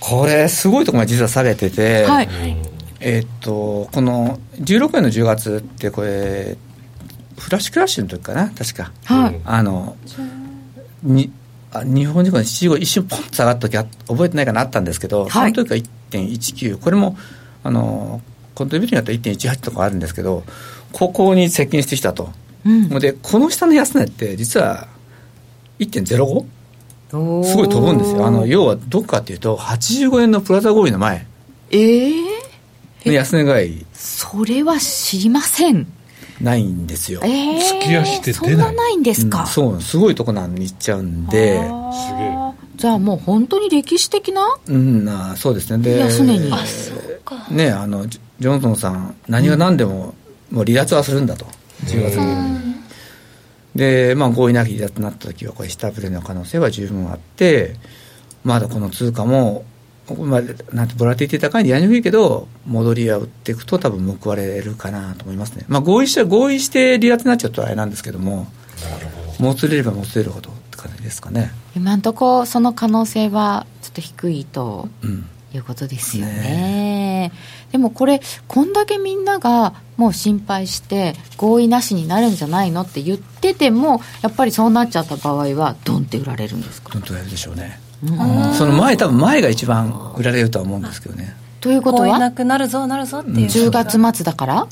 [0.00, 2.28] これすごいところが実は下げてて、はい、
[3.00, 6.56] えー、っとこの16年の10月ってこれ
[7.38, 9.96] フラッシュクラッシュの時かな確か、はい、あの
[11.02, 11.41] にあ
[11.80, 15.76] 日本時間の7時後一瞬ポンと下がった時は覚えてないかなあったんですけど、はい、その時は
[16.10, 17.16] 1.19これも
[17.64, 18.20] あの
[18.54, 20.44] コントリビュートにったら1.18とかあるんですけど
[20.92, 22.30] ここに接近してきたと、
[22.66, 24.88] うん、でこの下の安値って実は
[25.78, 26.46] 1.05?
[27.44, 28.26] すごい飛ぶんですよ。
[28.26, 31.26] あの要はどこかっていうと85円のプラザ合意の前。
[31.70, 33.84] ええー、の安値買い。
[33.92, 35.86] それは知りません
[36.42, 38.66] ないんですよ、えー、月足で出ない。
[38.66, 39.96] そんなないんですか、うん、そうす。
[39.96, 41.58] ごいとこなんに行っちゃうんで。
[41.58, 41.62] す
[42.16, 42.36] げえ。
[42.76, 44.42] じゃあもう本当に歴史的な？
[44.66, 45.82] うんあそうですね。
[45.82, 46.52] で安値に。
[46.52, 47.46] あそうか。
[47.50, 50.14] ねあのジョンソンさん何が何でも、
[50.50, 51.46] もう離脱はするんだと。
[51.84, 52.74] 10月に、
[53.74, 57.76] で、まあ、合意なき離脱になった時はこれ下振れの可能性は十分あって
[58.44, 59.64] まだこの通貨も、
[60.14, 60.40] まあ、
[60.74, 68.46] なんてボラティティ高いんでやりにくいけど戻りは売っていくと多分報われるかなと思いますね、まあ、合意して合意して離脱になっちゃうとあれなんですけども
[69.38, 71.52] もつれればもつれるほどって感じですかね。
[71.74, 75.26] 今のところその可能性はちょっと低いと、うん。
[75.54, 77.32] いうことですよね、ね、
[77.72, 86.94] でもこれこんだけみんながもう心配して合意なしになるんじゃないのって言っててもやっぱりそうなっちゃった場合はドンって売られるんですか？
[86.94, 87.91] ドンと売られるでしょうね、うん、
[88.54, 91.36] その前多分前が一番売られるとは思うんですけどね。
[91.60, 92.18] ということは？
[92.18, 94.66] なくなるぞなるぞっていう、10月末だから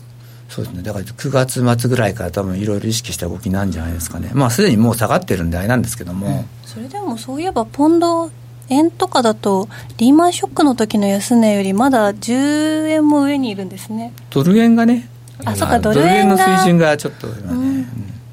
[0.48, 0.82] そうですね。
[0.82, 4.32] だから9月末ぐらいから多分いろいろ意識した動きなんじゃないですかね。
[4.34, 8.32] まあすでにもう下がってるんであれなんですけども、うん、それでもそういえばポンド
[8.68, 9.68] 円とかだと
[9.98, 14.12] リーマンショックの時の安値よりまだ10円も上にいるんですね。
[14.30, 15.08] ドル円がね
[15.44, 17.86] あそうかドル円の水準がちょっと今ね、うん、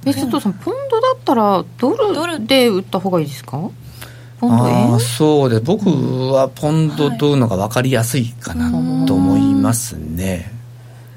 [0.08, 2.48] え佐藤さんポンドだったらドル。
[2.48, 3.70] で売った方がいいですか？
[4.40, 4.94] ポンド円？
[4.96, 5.90] あそうで僕
[6.32, 8.70] はポンドというのが分かりやすいかな
[9.06, 10.52] と思いますね、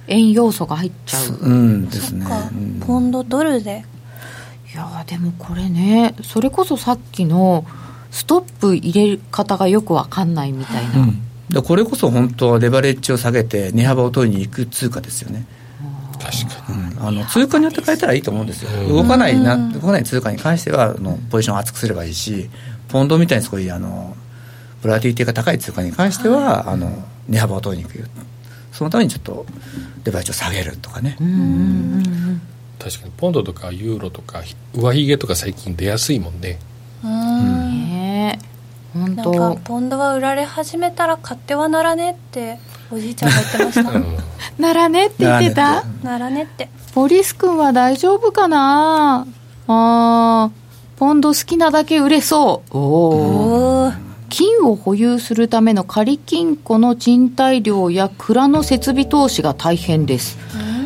[0.06, 1.38] 円要素が入っちゃう。
[1.40, 2.26] うんですね、
[2.86, 3.84] ポンドドルで。
[4.72, 7.66] いやでもこれねそれこそさっきの
[8.12, 15.44] ストップ入れ方がよく分かんないみたいな、うん、でこれこそ本当はレバレッジを下げて値幅を取りに行く通貨ですよね。
[16.22, 18.70] 確かに、うん、あの通貨によって変えたらいいと思うんですよ。
[18.88, 22.48] 動かないな動かない通貨に関してはあのポジションを厚くすればいいし
[22.90, 24.16] ポンドみたいにすごいあの
[24.82, 28.08] ボラティティが高い通貨に関しては、あの値幅を取りに行く。
[28.72, 29.44] そのためにちょっと
[30.04, 31.16] レバレッジを下げるとかね。
[32.78, 34.42] 確かにポンドとかユーロとか
[34.74, 36.58] 上髭とか最近出やすいもんね。
[37.04, 38.32] うん。
[38.94, 39.34] 本当。
[39.34, 42.58] なんかポンドは売られ始めたら買ってはならねって
[42.90, 43.92] おじいちゃんが言ってました。
[44.58, 45.84] ならねって言ってた？
[46.02, 46.70] ならねって。
[46.94, 49.26] ポリス君は大丈夫かな？
[49.68, 50.50] あ
[51.00, 52.76] ポンド好きなだけ売れそう。
[52.76, 53.92] おお
[54.28, 60.36] 金を保有するための仮金庫の賃貸料や蔵の設備投資が大変です。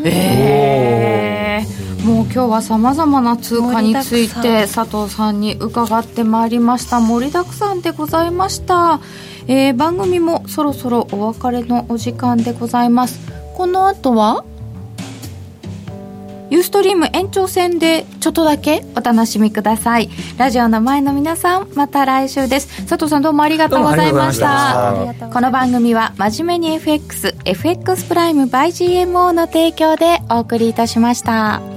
[0.04, 2.06] ええー。
[2.06, 7.00] もう今日はさまざまな通貨について佐藤さんに伺ってまいりました。
[7.00, 9.00] 盛りだくさんでございました、
[9.48, 13.18] えー、番組もそろそろお別れのお時間でございます。
[13.56, 14.44] この後は
[16.54, 20.08] ユーストリーム延長戦でちょっとだけお楽しみください。
[20.38, 22.86] ラジオの前の皆さんまた来週です。
[22.86, 25.12] 佐藤さんどうもありがとうございました。
[25.32, 31.73] この番組は真面目に FXFX プライム by GMO の提供でお送りいたしました